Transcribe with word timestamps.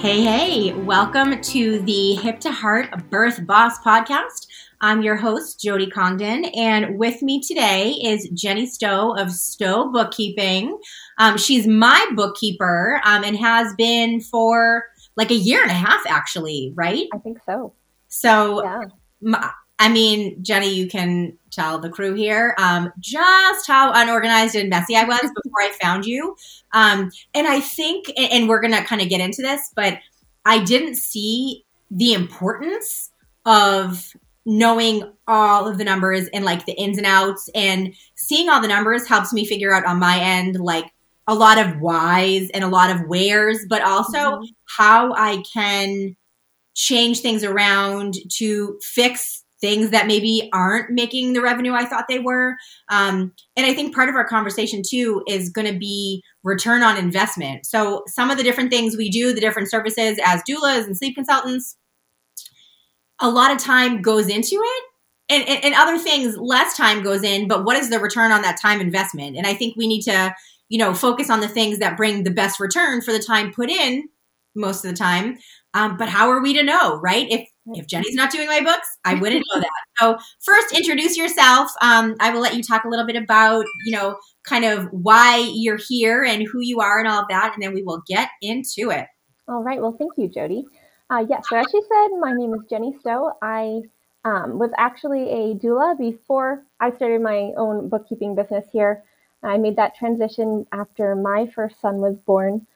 Hey, 0.00 0.22
hey, 0.22 0.72
welcome 0.74 1.40
to 1.40 1.80
the 1.80 2.14
Hip 2.14 2.38
to 2.40 2.52
Heart 2.52 3.10
Birth 3.10 3.44
Boss 3.44 3.80
podcast. 3.80 4.46
I'm 4.80 5.02
your 5.02 5.16
host, 5.16 5.60
Jody 5.60 5.90
Congdon, 5.90 6.44
and 6.54 7.00
with 7.00 7.20
me 7.20 7.40
today 7.40 7.90
is 8.04 8.28
Jennie 8.32 8.68
Stowe 8.68 9.16
of 9.16 9.32
Stowe 9.32 9.90
Bookkeeping. 9.90 10.78
Um, 11.18 11.36
she's 11.36 11.66
my 11.66 12.06
bookkeeper 12.14 13.00
um, 13.04 13.24
and 13.24 13.36
has 13.38 13.74
been 13.74 14.20
for 14.20 14.84
like 15.16 15.32
a 15.32 15.34
year 15.34 15.62
and 15.62 15.70
a 15.72 15.74
half, 15.74 16.06
actually, 16.06 16.72
right? 16.76 17.08
I 17.12 17.18
think 17.18 17.38
so. 17.44 17.74
So, 18.06 18.62
yeah. 18.62 18.84
my, 19.20 19.50
I 19.80 19.88
mean, 19.88 20.44
Jennie, 20.44 20.74
you 20.74 20.88
can 20.88 21.36
tell 21.58 21.78
the 21.78 21.90
crew 21.90 22.14
here 22.14 22.54
um, 22.58 22.92
just 23.00 23.66
how 23.66 23.92
unorganized 23.92 24.54
and 24.54 24.70
messy 24.70 24.96
I 24.96 25.04
was 25.04 25.20
before 25.20 25.60
I 25.60 25.72
found 25.82 26.06
you. 26.06 26.36
Um, 26.72 27.10
and 27.34 27.46
I 27.46 27.60
think, 27.60 28.12
and 28.16 28.48
we're 28.48 28.60
going 28.60 28.74
to 28.74 28.84
kind 28.84 29.02
of 29.02 29.08
get 29.08 29.20
into 29.20 29.42
this, 29.42 29.72
but 29.74 29.98
I 30.44 30.62
didn't 30.62 30.96
see 30.96 31.64
the 31.90 32.12
importance 32.12 33.10
of 33.44 34.12
knowing 34.46 35.12
all 35.26 35.68
of 35.68 35.78
the 35.78 35.84
numbers 35.84 36.28
and 36.28 36.44
like 36.44 36.64
the 36.64 36.72
ins 36.72 36.96
and 36.96 37.06
outs 37.06 37.50
and 37.54 37.94
seeing 38.14 38.48
all 38.48 38.62
the 38.62 38.68
numbers 38.68 39.06
helps 39.06 39.32
me 39.32 39.44
figure 39.44 39.74
out 39.74 39.84
on 39.84 39.98
my 39.98 40.18
end 40.18 40.58
like 40.58 40.86
a 41.26 41.34
lot 41.34 41.58
of 41.58 41.78
whys 41.80 42.48
and 42.54 42.64
a 42.64 42.68
lot 42.68 42.90
of 42.90 43.06
wheres 43.08 43.66
but 43.68 43.82
also 43.82 44.16
mm-hmm. 44.16 44.44
how 44.78 45.12
i 45.12 45.42
can 45.52 46.16
change 46.74 47.20
things 47.20 47.44
around 47.44 48.14
to 48.30 48.78
fix 48.82 49.44
things 49.60 49.90
that 49.90 50.06
maybe 50.06 50.48
aren't 50.52 50.90
making 50.90 51.32
the 51.32 51.42
revenue 51.42 51.72
I 51.72 51.84
thought 51.84 52.06
they 52.08 52.18
were. 52.18 52.56
Um, 52.90 53.32
and 53.56 53.66
I 53.66 53.74
think 53.74 53.94
part 53.94 54.08
of 54.08 54.14
our 54.14 54.26
conversation 54.26 54.82
too 54.88 55.22
is 55.26 55.50
going 55.50 55.72
to 55.72 55.78
be 55.78 56.22
return 56.44 56.82
on 56.82 56.96
investment. 56.96 57.66
So 57.66 58.02
some 58.06 58.30
of 58.30 58.36
the 58.36 58.44
different 58.44 58.70
things 58.70 58.96
we 58.96 59.10
do, 59.10 59.32
the 59.32 59.40
different 59.40 59.70
services 59.70 60.18
as 60.24 60.42
doulas 60.48 60.84
and 60.84 60.96
sleep 60.96 61.16
consultants, 61.16 61.76
a 63.20 63.28
lot 63.28 63.50
of 63.50 63.58
time 63.58 64.00
goes 64.00 64.28
into 64.28 64.54
it. 64.54 64.84
And, 65.30 65.46
and, 65.46 65.62
and 65.62 65.74
other 65.74 65.98
things, 65.98 66.38
less 66.38 66.74
time 66.74 67.02
goes 67.02 67.22
in, 67.22 67.48
but 67.48 67.64
what 67.64 67.76
is 67.76 67.90
the 67.90 67.98
return 67.98 68.32
on 68.32 68.40
that 68.42 68.58
time 68.58 68.80
investment? 68.80 69.36
And 69.36 69.46
I 69.46 69.52
think 69.52 69.76
we 69.76 69.86
need 69.86 70.00
to, 70.02 70.34
you 70.70 70.78
know, 70.78 70.94
focus 70.94 71.28
on 71.28 71.40
the 71.40 71.48
things 71.48 71.80
that 71.80 71.98
bring 71.98 72.24
the 72.24 72.30
best 72.30 72.58
return 72.58 73.02
for 73.02 73.12
the 73.12 73.18
time 73.18 73.52
put 73.52 73.68
in 73.68 74.08
most 74.54 74.86
of 74.86 74.90
the 74.90 74.96
time. 74.96 75.36
Um, 75.74 75.98
but 75.98 76.08
how 76.08 76.30
are 76.30 76.40
we 76.40 76.54
to 76.54 76.62
know, 76.62 76.96
right? 76.96 77.30
If 77.30 77.46
if 77.74 77.86
Jennie's 77.86 78.14
not 78.14 78.30
doing 78.30 78.46
my 78.46 78.60
books, 78.60 78.86
I 79.04 79.14
wouldn't 79.14 79.44
know 79.52 79.60
that. 79.60 79.70
So 79.98 80.18
first, 80.40 80.72
introduce 80.76 81.16
yourself. 81.16 81.70
Um, 81.82 82.14
I 82.20 82.30
will 82.30 82.40
let 82.40 82.54
you 82.54 82.62
talk 82.62 82.84
a 82.84 82.88
little 82.88 83.06
bit 83.06 83.16
about, 83.16 83.64
you 83.84 83.92
know, 83.92 84.16
kind 84.44 84.64
of 84.64 84.86
why 84.92 85.50
you're 85.54 85.78
here 85.88 86.24
and 86.24 86.46
who 86.46 86.60
you 86.60 86.80
are 86.80 86.98
and 86.98 87.08
all 87.08 87.22
of 87.22 87.28
that, 87.28 87.52
and 87.54 87.62
then 87.62 87.74
we 87.74 87.82
will 87.82 88.02
get 88.06 88.28
into 88.42 88.90
it. 88.90 89.06
All 89.48 89.62
right. 89.62 89.80
Well, 89.80 89.96
thank 89.98 90.12
you, 90.16 90.28
Jody. 90.28 90.64
Uh, 91.10 91.24
yes. 91.28 91.44
So 91.48 91.56
as 91.56 91.66
she 91.70 91.80
said, 91.80 92.08
my 92.20 92.32
name 92.34 92.54
is 92.54 92.60
Jennie 92.68 92.94
Stowe. 93.00 93.32
I 93.42 93.80
um, 94.24 94.58
was 94.58 94.70
actually 94.76 95.30
a 95.30 95.54
doula 95.54 95.96
before 95.98 96.64
I 96.80 96.90
started 96.90 97.22
my 97.22 97.52
own 97.56 97.88
bookkeeping 97.88 98.34
business 98.34 98.66
here. 98.72 99.02
I 99.42 99.56
made 99.56 99.76
that 99.76 99.94
transition 99.94 100.66
after 100.72 101.14
my 101.14 101.46
first 101.54 101.80
son 101.80 101.98
was 101.98 102.16
born 102.26 102.66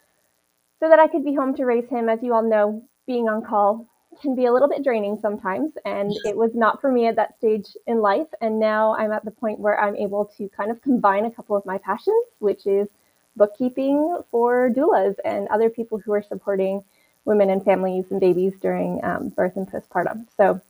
so 0.80 0.88
that 0.88 0.98
I 0.98 1.08
could 1.08 1.24
be 1.24 1.34
home 1.34 1.54
to 1.56 1.64
raise 1.64 1.88
him. 1.88 2.08
As 2.08 2.22
you 2.22 2.32
all 2.32 2.48
know, 2.48 2.82
being 3.06 3.28
on 3.28 3.44
call 3.44 3.86
can 4.20 4.34
be 4.34 4.46
a 4.46 4.52
little 4.52 4.68
bit 4.68 4.84
draining 4.84 5.18
sometimes. 5.20 5.72
And 5.84 6.12
it 6.24 6.36
was 6.36 6.54
not 6.54 6.80
for 6.80 6.90
me 6.90 7.06
at 7.06 7.16
that 7.16 7.36
stage 7.38 7.66
in 7.86 8.00
life. 8.00 8.26
And 8.40 8.60
now 8.60 8.94
I'm 8.96 9.12
at 9.12 9.24
the 9.24 9.30
point 9.30 9.58
where 9.58 9.80
I'm 9.80 9.96
able 9.96 10.26
to 10.36 10.48
kind 10.50 10.70
of 10.70 10.82
combine 10.82 11.24
a 11.24 11.30
couple 11.30 11.56
of 11.56 11.64
my 11.64 11.78
passions, 11.78 12.26
which 12.38 12.66
is 12.66 12.88
bookkeeping 13.36 14.18
for 14.30 14.70
doulas 14.70 15.14
and 15.24 15.48
other 15.48 15.70
people 15.70 15.98
who 15.98 16.12
are 16.12 16.22
supporting 16.22 16.84
women 17.24 17.50
and 17.50 17.64
families 17.64 18.04
and 18.10 18.20
babies 18.20 18.52
during 18.60 19.02
um, 19.04 19.28
birth 19.30 19.56
and 19.56 19.70
postpartum. 19.70 20.26
So 20.36 20.60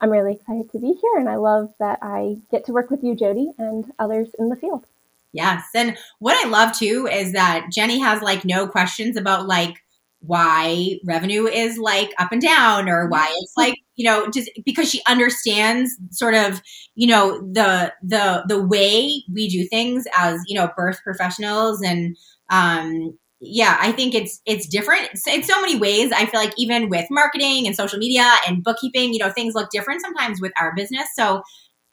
I'm 0.00 0.10
really 0.10 0.34
excited 0.34 0.70
to 0.72 0.78
be 0.78 0.92
here. 1.00 1.18
And 1.18 1.28
I 1.28 1.36
love 1.36 1.72
that 1.78 2.00
I 2.02 2.36
get 2.50 2.66
to 2.66 2.72
work 2.72 2.90
with 2.90 3.02
you, 3.02 3.14
Jody, 3.14 3.52
and 3.58 3.90
others 3.98 4.28
in 4.38 4.48
the 4.48 4.56
field. 4.56 4.84
Yes. 5.32 5.64
And 5.74 5.96
what 6.18 6.44
I 6.44 6.48
love 6.48 6.76
too 6.76 7.08
is 7.10 7.32
that 7.32 7.68
Jennie 7.70 8.00
has 8.00 8.20
like 8.20 8.44
no 8.44 8.66
questions 8.66 9.16
about 9.16 9.46
like, 9.46 9.81
why 10.24 10.94
revenue 11.04 11.46
is 11.46 11.78
like 11.78 12.10
up 12.18 12.30
and 12.30 12.40
down 12.40 12.88
or 12.88 13.08
why 13.08 13.26
it's 13.42 13.54
like 13.56 13.74
you 13.96 14.04
know 14.04 14.30
just 14.30 14.48
because 14.64 14.88
she 14.88 15.02
understands 15.08 15.96
sort 16.10 16.34
of 16.34 16.62
you 16.94 17.06
know 17.08 17.40
the 17.52 17.92
the 18.02 18.44
the 18.48 18.62
way 18.62 19.22
we 19.34 19.48
do 19.48 19.66
things 19.68 20.04
as 20.16 20.40
you 20.46 20.58
know 20.58 20.70
birth 20.76 21.00
professionals 21.04 21.82
and 21.82 22.16
um 22.50 23.16
yeah 23.40 23.76
i 23.80 23.90
think 23.90 24.14
it's 24.14 24.40
it's 24.46 24.66
different. 24.68 25.08
In 25.26 25.42
so 25.42 25.60
many 25.60 25.76
ways. 25.76 26.12
I 26.12 26.26
feel 26.26 26.40
like 26.40 26.54
even 26.56 26.88
with 26.88 27.06
marketing 27.10 27.66
and 27.66 27.74
social 27.74 27.98
media 27.98 28.32
and 28.46 28.62
bookkeeping 28.62 29.12
you 29.12 29.18
know 29.18 29.30
things 29.30 29.54
look 29.54 29.70
different 29.70 30.00
sometimes 30.02 30.40
with 30.40 30.52
our 30.60 30.72
business. 30.76 31.08
So 31.16 31.42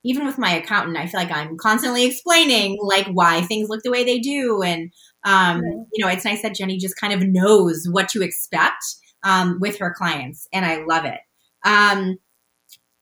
even 0.03 0.25
with 0.25 0.37
my 0.37 0.51
accountant 0.55 0.97
i 0.97 1.05
feel 1.05 1.19
like 1.19 1.31
i'm 1.31 1.57
constantly 1.57 2.05
explaining 2.05 2.77
like 2.81 3.07
why 3.07 3.41
things 3.41 3.69
look 3.69 3.81
the 3.83 3.91
way 3.91 4.03
they 4.03 4.19
do 4.19 4.61
and 4.61 4.91
um, 5.25 5.61
you 5.93 6.03
know, 6.03 6.11
it's 6.11 6.25
nice 6.25 6.41
that 6.41 6.55
Jennie 6.55 6.77
just 6.77 6.97
kind 6.97 7.13
of 7.13 7.27
knows 7.27 7.87
what 7.89 8.09
to 8.09 8.21
expect 8.21 8.83
um, 9.23 9.57
with 9.59 9.77
her 9.79 9.93
clients, 9.95 10.47
and 10.53 10.65
I 10.65 10.83
love 10.85 11.05
it. 11.05 11.19
Um, 11.65 12.17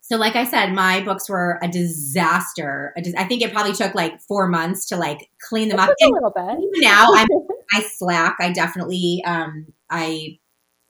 so, 0.01 0.15
like 0.15 0.37
I 0.37 0.45
said, 0.45 0.73
my 0.73 1.01
books 1.01 1.29
were 1.29 1.59
a 1.61 1.67
disaster. 1.67 2.93
I 3.17 3.25
think 3.25 3.41
it 3.41 3.51
probably 3.51 3.73
took 3.73 3.93
like 3.93 4.21
four 4.21 4.47
months 4.47 4.87
to 4.87 4.95
like 4.95 5.29
clean 5.47 5.67
them 5.67 5.79
up. 5.79 5.89
a 5.89 6.05
little 6.07 6.31
bit. 6.33 6.43
Even 6.43 6.89
now, 6.89 7.07
I'm, 7.13 7.27
I 7.73 7.81
slack. 7.81 8.37
I 8.39 8.53
definitely, 8.53 9.21
um, 9.25 9.67
I, 9.89 10.39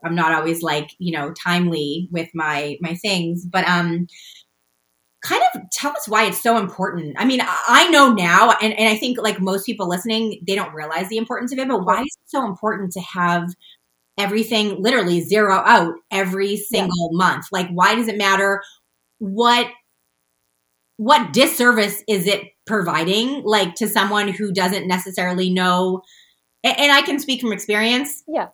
I'm 0.03 0.13
not 0.13 0.33
always 0.33 0.61
like 0.61 0.91
you 0.99 1.17
know 1.17 1.33
timely 1.33 2.07
with 2.11 2.29
my 2.35 2.77
my 2.79 2.93
things, 2.93 3.43
but 3.43 3.67
um, 3.67 4.07
kind 5.23 5.41
of 5.53 5.61
tell 5.71 5.91
us 5.91 6.07
why 6.07 6.25
it's 6.25 6.41
so 6.41 6.57
important. 6.57 7.15
I 7.17 7.25
mean, 7.25 7.41
I 7.43 7.89
know 7.89 8.13
now, 8.13 8.55
and, 8.61 8.73
and 8.73 8.87
I 8.87 8.97
think 8.97 9.17
like 9.19 9.39
most 9.39 9.65
people 9.65 9.89
listening, 9.89 10.41
they 10.45 10.55
don't 10.55 10.73
realize 10.73 11.09
the 11.09 11.17
importance 11.17 11.51
of 11.51 11.59
it, 11.59 11.67
but 11.67 11.85
why 11.85 12.01
is 12.01 12.05
it 12.05 12.29
so 12.29 12.45
important 12.45 12.91
to 12.93 13.01
have 13.01 13.49
everything 14.17 14.81
literally 14.81 15.21
zero 15.21 15.55
out 15.65 15.95
every 16.11 16.57
single 16.57 17.09
yeah. 17.11 17.17
month? 17.17 17.45
Like, 17.51 17.69
why 17.69 17.95
does 17.95 18.07
it 18.07 18.17
matter? 18.17 18.61
What 19.19 19.67
what 20.99 21.31
disservice 21.31 22.03
is 22.07 22.25
it 22.25 22.41
providing 22.65 23.43
like 23.43 23.75
to 23.75 23.87
someone 23.87 24.27
who 24.27 24.51
doesn't 24.51 24.87
necessarily 24.87 25.51
know 25.51 26.01
and, 26.63 26.77
and 26.79 26.91
I 26.91 27.03
can 27.03 27.19
speak 27.19 27.39
from 27.39 27.53
experience. 27.53 28.23
Yeah 28.27 28.47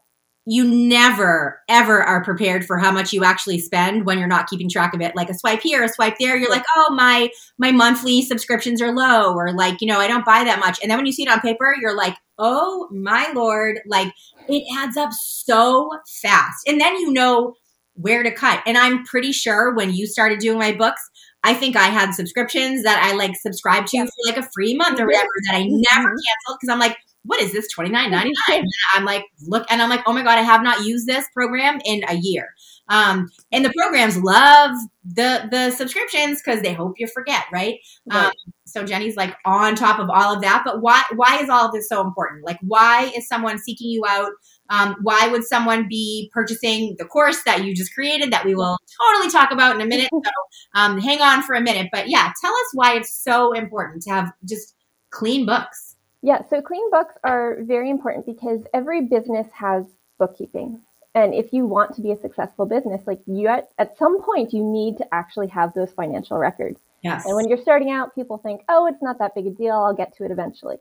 you 0.45 0.65
never 0.65 1.61
ever 1.69 2.01
are 2.01 2.23
prepared 2.23 2.65
for 2.65 2.77
how 2.77 2.91
much 2.91 3.13
you 3.13 3.23
actually 3.23 3.59
spend 3.59 4.05
when 4.05 4.19
you're 4.19 4.27
not 4.27 4.47
keeping 4.49 4.69
track 4.69 4.93
of 4.93 5.01
it. 5.01 5.15
Like 5.15 5.29
a 5.29 5.33
swipe 5.33 5.61
here 5.61 5.83
a 5.83 5.89
swipe 5.89 6.15
there. 6.19 6.35
You're 6.35 6.49
like 6.49 6.65
oh 6.75 6.93
my 6.93 7.29
my 7.57 7.71
monthly 7.71 8.21
subscriptions 8.21 8.81
are 8.81 8.93
low 8.93 9.33
or 9.33 9.53
like 9.53 9.81
you 9.81 9.87
know 9.87 9.99
i 9.99 10.07
don't 10.07 10.25
buy 10.25 10.43
that 10.43 10.59
much. 10.59 10.79
And 10.81 10.91
then 10.91 10.97
when 10.97 11.05
you 11.05 11.13
see 11.13 11.23
it 11.23 11.31
on 11.31 11.39
paper 11.39 11.73
you're 11.79 11.95
like 11.95 12.17
oh 12.37 12.89
my 12.91 13.31
lord. 13.33 13.79
Like 13.85 14.13
it 14.49 14.63
adds 14.77 14.97
up 14.97 15.11
so 15.13 15.89
fast. 16.21 16.67
And 16.67 16.79
then 16.79 16.95
you 16.97 17.13
know 17.13 17.53
where 17.95 18.23
to 18.23 18.31
cut. 18.31 18.61
And 18.65 18.77
i'm 18.77 19.05
pretty 19.05 19.31
sure 19.31 19.73
when 19.73 19.93
you 19.93 20.07
started 20.07 20.39
doing 20.39 20.57
my 20.59 20.73
books 20.73 21.09
I 21.45 21.53
think 21.53 21.75
I 21.75 21.87
had 21.87 22.13
subscriptions 22.13 22.83
that 22.83 23.03
I 23.03 23.15
like 23.15 23.35
subscribed 23.35 23.89
to 23.89 23.97
for 23.97 24.11
like 24.25 24.37
a 24.37 24.49
free 24.53 24.75
month 24.75 24.99
or 24.99 25.05
whatever 25.05 25.27
that 25.45 25.55
I 25.55 25.63
never 25.63 26.07
mm-hmm. 26.07 26.15
canceled 26.25 26.57
because 26.61 26.69
I'm 26.69 26.79
like, 26.79 26.97
what 27.25 27.41
is 27.41 27.51
this 27.51 27.67
29.99 27.73 28.33
i'm 28.93 29.05
like 29.05 29.25
look 29.47 29.65
and 29.69 29.81
i'm 29.81 29.89
like 29.89 30.03
oh 30.05 30.13
my 30.13 30.23
god 30.23 30.37
i 30.37 30.41
have 30.41 30.61
not 30.61 30.85
used 30.85 31.07
this 31.07 31.25
program 31.33 31.79
in 31.85 32.03
a 32.07 32.15
year. 32.15 32.49
Um, 32.89 33.29
and 33.51 33.63
the 33.63 33.71
programs 33.77 34.17
love 34.17 34.71
the 35.05 35.47
the 35.49 35.71
subscriptions 35.71 36.41
because 36.41 36.61
they 36.61 36.73
hope 36.73 36.95
you 36.97 37.07
forget 37.07 37.45
right, 37.51 37.79
right. 38.11 38.25
Um, 38.25 38.31
so 38.65 38.83
jennie's 38.83 39.15
like 39.15 39.35
on 39.45 39.75
top 39.75 39.99
of 39.99 40.09
all 40.09 40.35
of 40.35 40.41
that 40.41 40.63
but 40.65 40.81
why 40.81 41.03
why 41.15 41.39
is 41.39 41.49
all 41.49 41.67
of 41.67 41.71
this 41.71 41.87
so 41.87 42.01
important? 42.01 42.45
Like 42.45 42.59
why 42.61 43.11
is 43.15 43.27
someone 43.27 43.57
seeking 43.57 43.89
you 43.89 44.03
out? 44.07 44.31
Um, 44.69 44.95
why 45.01 45.27
would 45.27 45.43
someone 45.43 45.87
be 45.87 46.29
purchasing 46.33 46.95
the 46.97 47.05
course 47.05 47.43
that 47.43 47.63
you 47.63 47.75
just 47.75 47.93
created 47.93 48.31
that 48.31 48.45
we 48.45 48.55
will 48.55 48.77
totally 49.01 49.31
talk 49.31 49.51
about 49.51 49.75
in 49.75 49.81
a 49.81 49.85
minute? 49.85 50.09
So 50.11 50.31
um, 50.75 50.99
hang 50.99 51.21
on 51.21 51.41
for 51.43 51.55
a 51.55 51.61
minute 51.61 51.87
but 51.91 52.09
yeah 52.09 52.31
tell 52.41 52.51
us 52.51 52.67
why 52.73 52.95
it's 52.95 53.13
so 53.13 53.53
important 53.53 54.03
to 54.03 54.09
have 54.09 54.33
just 54.45 54.75
clean 55.09 55.45
books 55.45 55.92
yeah, 56.23 56.41
so 56.49 56.61
clean 56.61 56.89
books 56.89 57.15
are 57.25 57.57
very 57.63 57.89
important 57.89 58.25
because 58.25 58.61
every 58.73 59.01
business 59.01 59.45
has 59.53 59.83
bookkeeping. 60.17 60.79
And 61.13 61.33
if 61.33 61.51
you 61.51 61.67
want 61.67 61.93
to 61.95 62.01
be 62.01 62.11
a 62.11 62.15
successful 62.15 62.65
business, 62.65 63.01
like 63.05 63.19
you 63.27 63.47
at, 63.49 63.69
at 63.77 63.97
some 63.97 64.23
point 64.23 64.53
you 64.53 64.63
need 64.63 64.97
to 64.97 65.13
actually 65.13 65.47
have 65.47 65.73
those 65.73 65.91
financial 65.91 66.37
records. 66.37 66.79
Yes. 67.03 67.25
And 67.25 67.35
when 67.35 67.49
you're 67.49 67.61
starting 67.61 67.91
out, 67.91 68.15
people 68.15 68.37
think, 68.37 68.61
"Oh, 68.69 68.87
it's 68.87 69.01
not 69.01 69.19
that 69.19 69.35
big 69.35 69.47
a 69.47 69.49
deal. 69.51 69.75
I'll 69.75 69.93
get 69.93 70.15
to 70.17 70.23
it 70.23 70.31
eventually." 70.31 70.77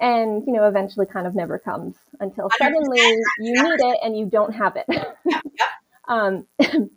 And, 0.00 0.44
you 0.46 0.52
know, 0.52 0.66
eventually 0.66 1.06
kind 1.06 1.26
of 1.26 1.34
never 1.34 1.58
comes 1.58 1.96
until 2.20 2.48
suddenly 2.58 3.00
you 3.40 3.62
need 3.62 3.80
it 3.80 3.98
and 4.02 4.16
you 4.16 4.26
don't 4.26 4.52
have 4.54 4.76
it. 4.76 4.86
um, 6.08 6.46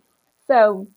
so 0.47 0.87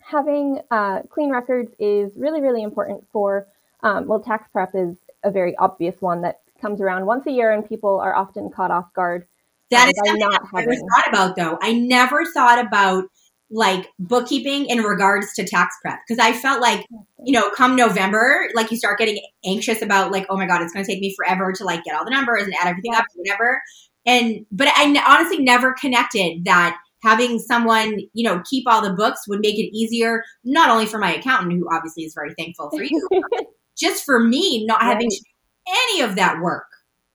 having 0.00 0.60
uh, 0.70 1.02
clean 1.10 1.30
records 1.30 1.72
is 1.78 2.12
really, 2.16 2.40
really 2.40 2.62
important 2.62 3.04
for, 3.12 3.46
um, 3.82 4.06
well, 4.06 4.20
tax 4.20 4.48
prep 4.52 4.70
is 4.74 4.96
a 5.28 5.30
very 5.30 5.56
obvious 5.58 5.94
one 6.00 6.22
that 6.22 6.40
comes 6.60 6.80
around 6.80 7.06
once 7.06 7.24
a 7.26 7.30
year 7.30 7.52
and 7.52 7.68
people 7.68 8.00
are 8.00 8.16
often 8.16 8.50
caught 8.50 8.72
off 8.72 8.92
guard 8.94 9.26
That 9.70 9.84
um, 9.84 9.90
is 9.90 9.94
something 10.04 10.22
I 10.24 10.28
never 10.30 10.46
having. 10.56 10.88
thought 10.88 11.08
about 11.08 11.36
though. 11.36 11.58
I 11.62 11.72
never 11.72 12.24
thought 12.24 12.58
about 12.66 13.04
like 13.50 13.88
bookkeeping 13.98 14.66
in 14.66 14.80
regards 14.82 15.32
to 15.34 15.44
tax 15.46 15.74
prep 15.80 16.00
because 16.06 16.18
I 16.22 16.32
felt 16.32 16.60
like, 16.60 16.84
you 17.24 17.32
know, 17.32 17.48
come 17.50 17.76
November, 17.76 18.48
like 18.54 18.70
you 18.70 18.76
start 18.76 18.98
getting 18.98 19.20
anxious 19.44 19.80
about 19.80 20.10
like, 20.12 20.26
oh 20.28 20.36
my 20.36 20.46
God, 20.46 20.60
it's 20.62 20.72
going 20.72 20.84
to 20.84 20.90
take 20.90 21.00
me 21.00 21.14
forever 21.16 21.52
to 21.52 21.64
like 21.64 21.84
get 21.84 21.94
all 21.94 22.04
the 22.04 22.10
numbers 22.10 22.42
and 22.42 22.52
add 22.60 22.68
everything 22.68 22.94
up, 22.94 23.04
whatever. 23.14 23.62
And, 24.04 24.44
but 24.50 24.68
I 24.76 24.84
n- 24.84 24.98
honestly 25.06 25.38
never 25.38 25.72
connected 25.72 26.44
that 26.44 26.78
having 27.02 27.38
someone, 27.38 28.00
you 28.12 28.24
know, 28.24 28.42
keep 28.48 28.64
all 28.66 28.82
the 28.82 28.92
books 28.92 29.26
would 29.28 29.40
make 29.40 29.58
it 29.58 29.74
easier, 29.74 30.22
not 30.44 30.68
only 30.68 30.84
for 30.86 30.98
my 30.98 31.14
accountant, 31.14 31.52
who 31.52 31.68
obviously 31.72 32.02
is 32.04 32.14
very 32.14 32.34
thankful 32.34 32.70
for 32.70 32.82
you, 32.82 33.08
just 33.78 34.04
for 34.04 34.18
me 34.18 34.66
not 34.66 34.80
right. 34.80 34.92
having 34.92 35.08
to 35.08 35.16
do 35.16 35.30
any 35.68 36.00
of 36.02 36.16
that 36.16 36.40
work. 36.40 36.66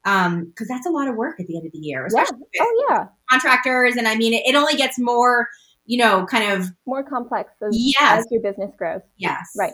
Um, 0.05 0.51
cause 0.57 0.67
that's 0.67 0.85
a 0.85 0.89
lot 0.89 1.07
of 1.07 1.15
work 1.15 1.39
at 1.39 1.47
the 1.47 1.57
end 1.57 1.65
of 1.65 1.71
the 1.71 1.79
year. 1.79 2.07
Yeah. 2.13 2.25
Oh 2.59 2.85
yeah. 2.89 3.07
Contractors. 3.29 3.95
And 3.95 4.07
I 4.07 4.15
mean, 4.15 4.33
it, 4.33 4.43
it 4.45 4.55
only 4.55 4.75
gets 4.75 4.99
more, 4.99 5.47
you 5.85 5.97
know, 5.97 6.25
kind 6.25 6.51
of 6.51 6.67
more 6.85 7.03
complex 7.03 7.51
as, 7.61 7.69
yes. 7.71 8.19
as 8.19 8.27
your 8.29 8.41
business 8.41 8.73
grows. 8.77 9.01
Yes. 9.17 9.51
Right. 9.57 9.73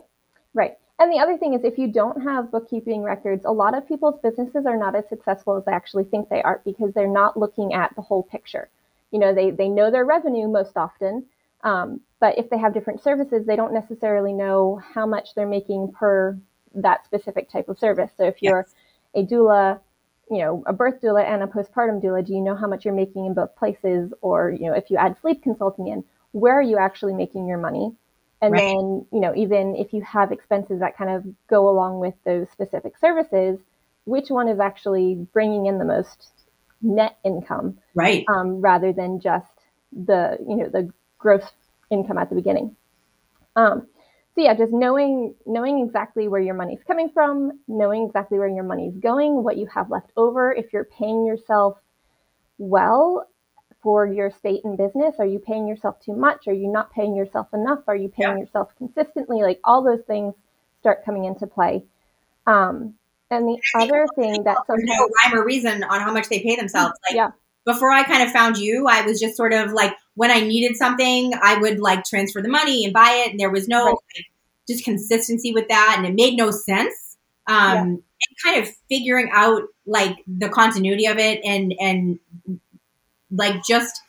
Right. 0.54 0.78
And 1.00 1.12
the 1.12 1.20
other 1.20 1.38
thing 1.38 1.54
is, 1.54 1.64
if 1.64 1.78
you 1.78 1.88
don't 1.88 2.22
have 2.22 2.52
bookkeeping 2.52 3.04
records, 3.04 3.46
a 3.46 3.52
lot 3.52 3.76
of 3.76 3.88
people's 3.88 4.20
businesses 4.22 4.66
are 4.66 4.78
not 4.78 4.96
as 4.96 5.08
successful 5.08 5.56
as 5.56 5.64
they 5.64 5.72
actually 5.72 6.04
think 6.04 6.28
they 6.28 6.44
are 6.44 6.62
because 6.66 6.94
they're 6.94 7.08
not 7.08 7.38
looking 7.38 7.74
at 7.74 7.96
the 7.96 8.02
whole 8.02 8.24
picture. 8.24 8.70
You 9.12 9.20
know, 9.20 9.34
they, 9.34 9.50
they 9.50 9.70
know 9.70 9.90
their 9.90 10.06
revenue 10.06 10.50
most 10.50 10.76
often, 10.76 11.26
um, 11.64 12.02
but 12.20 12.38
if 12.38 12.50
they 12.50 12.58
have 12.58 12.74
different 12.74 13.02
services, 13.02 13.46
they 13.46 13.56
don't 13.56 13.74
necessarily 13.74 14.34
know 14.34 14.82
how 14.94 15.06
much 15.06 15.36
they're 15.36 15.48
making 15.48 15.94
per 15.94 16.38
that 16.76 17.06
specific 17.06 17.50
type 17.50 17.70
of 17.70 17.80
service. 17.80 18.12
So 18.18 18.24
if 18.24 18.42
you're 18.42 18.68
yes. 19.16 19.24
a 19.26 19.28
doula, 19.28 19.80
you 20.30 20.40
know, 20.40 20.64
a 20.68 20.74
birth 20.74 21.02
doula 21.02 21.24
and 21.26 21.44
a 21.44 21.48
postpartum 21.48 22.02
doula, 22.04 22.26
do 22.26 22.34
you 22.34 22.42
know 22.42 22.56
how 22.56 22.68
much 22.68 22.86
you're 22.86 22.94
making 22.94 23.26
in 23.26 23.34
both 23.34 23.56
places? 23.56 24.14
Or, 24.22 24.52
you 24.52 24.68
know, 24.68 24.74
if 24.74 24.90
you 24.90 24.98
add 24.98 25.16
sleep 25.22 25.42
consulting 25.44 25.88
in, 25.88 26.04
where 26.32 26.54
are 26.54 26.62
you 26.62 26.78
actually 26.78 27.14
making 27.14 27.48
your 27.48 27.58
money? 27.58 27.96
And 28.42 28.54
right. 28.54 28.60
then, 28.60 29.06
you 29.12 29.20
know, 29.20 29.34
even 29.36 29.76
if 29.76 29.92
you 29.92 30.02
have 30.04 30.32
expenses 30.32 30.80
that 30.80 30.98
kind 30.98 31.10
of 31.10 31.26
go 31.48 31.70
along 31.70 32.00
with 32.00 32.14
those 32.26 32.50
specific 32.52 32.98
services, 32.98 33.60
which 34.06 34.30
one 34.30 34.48
is 34.48 34.60
actually 34.60 35.28
bringing 35.34 35.66
in 35.66 35.78
the 35.78 35.86
most 35.86 36.32
net 36.82 37.18
income? 37.26 37.80
Right. 37.96 38.24
Um, 38.30 38.62
rather 38.62 38.94
than 38.94 39.20
just 39.20 39.52
the, 39.92 40.38
you 40.48 40.56
know, 40.56 40.70
the 40.70 40.90
gross 41.18 41.44
income 41.90 42.18
at 42.18 42.30
the 42.30 42.36
beginning. 42.36 42.76
Um, 43.56 43.88
so 44.40 44.46
yeah, 44.46 44.54
just 44.54 44.72
knowing 44.72 45.36
knowing 45.46 45.86
exactly 45.86 46.30
where 46.30 46.40
your 46.40 46.54
money's 46.54 46.80
coming 46.88 47.10
from, 47.14 47.60
knowing 47.68 48.06
exactly 48.06 48.40
where 48.40 48.48
your 48.48 48.64
money's 48.64 48.96
going, 48.96 49.44
what 49.44 49.58
you 49.58 49.68
have 49.68 49.92
left 49.92 50.12
over, 50.16 50.54
if 50.54 50.72
you're 50.72 50.86
paying 50.86 51.26
yourself 51.26 51.78
well 52.58 53.28
for 53.84 54.08
your 54.08 54.32
state 54.32 54.62
and 54.64 54.78
business, 54.78 55.16
are 55.20 55.26
you 55.26 55.40
paying 55.40 55.68
yourself 55.68 56.00
too 56.00 56.16
much? 56.16 56.48
Are 56.48 56.54
you 56.54 56.72
not 56.72 56.94
paying 56.94 57.18
yourself 57.18 57.48
enough? 57.54 57.80
Are 57.88 57.98
you 57.98 58.08
paying 58.08 58.38
yeah. 58.38 58.40
yourself 58.40 58.70
consistently? 58.78 59.42
Like 59.42 59.60
all 59.66 59.84
those 59.84 60.06
things 60.08 60.34
start 60.80 61.04
coming 61.04 61.26
into 61.26 61.46
play. 61.46 61.84
Um, 62.48 62.94
and 63.30 63.46
the 63.46 63.60
other 63.76 64.08
thing 64.16 64.44
that 64.44 64.58
sometimes 64.68 64.88
no 64.88 65.10
rhyme 65.26 65.38
or 65.38 65.46
reason 65.46 65.84
on 65.84 66.00
how 66.00 66.14
much 66.14 66.30
they 66.30 66.42
pay 66.42 66.56
themselves. 66.56 66.94
Like 67.10 67.18
yeah. 67.18 67.32
before 67.66 67.92
I 67.92 68.04
kind 68.04 68.24
of 68.24 68.32
found 68.32 68.58
you, 68.58 68.88
I 68.88 69.02
was 69.02 69.20
just 69.20 69.36
sort 69.36 69.52
of 69.52 69.74
like 69.74 69.94
when 70.16 70.32
I 70.32 70.42
needed 70.42 70.76
something, 70.76 71.34
I 71.42 71.58
would 71.58 71.80
like 71.80 72.04
transfer 72.04 72.42
the 72.42 72.50
money 72.50 72.84
and 72.84 72.94
buy 72.94 73.24
it, 73.26 73.32
and 73.32 73.40
there 73.40 73.50
was 73.50 73.70
no 73.70 73.86
right. 73.86 73.96
like, 74.18 74.26
just 74.70 74.84
consistency 74.84 75.54
with 75.54 75.68
that, 75.68 75.96
and 75.98 76.06
it 76.06 76.14
made 76.14 76.38
no 76.38 76.52
sense. 76.52 77.18
Um, 77.48 77.74
yeah. 77.74 77.82
and 77.82 78.04
kind 78.44 78.62
of 78.62 78.70
figuring 78.90 79.30
out 79.32 79.64
like 79.86 80.18
the 80.28 80.50
continuity 80.50 81.08
of 81.08 81.18
it, 81.18 81.42
and 81.44 81.74
and 81.80 82.20
like 83.32 83.64
just 83.68 84.02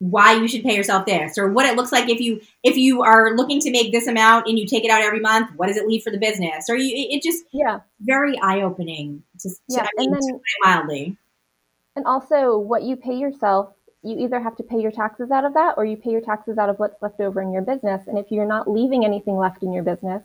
why 0.00 0.32
you 0.32 0.46
should 0.46 0.62
pay 0.62 0.76
yourself 0.76 1.06
this 1.06 1.36
or 1.36 1.50
what 1.50 1.66
it 1.66 1.74
looks 1.74 1.90
like 1.90 2.08
if 2.08 2.20
you 2.20 2.40
if 2.62 2.76
you 2.76 3.02
are 3.02 3.34
looking 3.34 3.58
to 3.58 3.70
make 3.70 3.90
this 3.90 4.06
amount 4.06 4.46
and 4.46 4.56
you 4.56 4.64
take 4.64 4.84
it 4.84 4.90
out 4.90 5.02
every 5.02 5.18
month 5.18 5.50
what 5.56 5.66
does 5.66 5.76
it 5.76 5.88
leave 5.88 6.04
for 6.04 6.10
the 6.10 6.18
business 6.18 6.66
or 6.68 6.76
you 6.76 6.92
it 7.10 7.20
just 7.20 7.44
yeah 7.52 7.80
very 8.00 8.38
eye-opening 8.38 9.22
just 9.40 9.60
yeah, 9.68 9.82
to, 9.82 9.88
I 9.88 9.90
mean, 9.96 10.14
and 10.14 10.22
then, 10.22 10.40
mildly 10.62 11.16
and 11.96 12.06
also 12.06 12.56
what 12.56 12.84
you 12.84 12.94
pay 12.94 13.14
yourself 13.14 13.72
you 14.02 14.16
either 14.18 14.40
have 14.40 14.56
to 14.56 14.62
pay 14.62 14.80
your 14.80 14.92
taxes 14.92 15.30
out 15.30 15.44
of 15.44 15.54
that 15.54 15.74
or 15.76 15.84
you 15.84 15.96
pay 15.96 16.10
your 16.10 16.20
taxes 16.20 16.56
out 16.58 16.68
of 16.68 16.78
what's 16.78 17.00
left 17.02 17.20
over 17.20 17.42
in 17.42 17.52
your 17.52 17.62
business. 17.62 18.06
And 18.06 18.18
if 18.18 18.30
you're 18.30 18.46
not 18.46 18.70
leaving 18.70 19.04
anything 19.04 19.36
left 19.36 19.62
in 19.62 19.72
your 19.72 19.82
business 19.82 20.22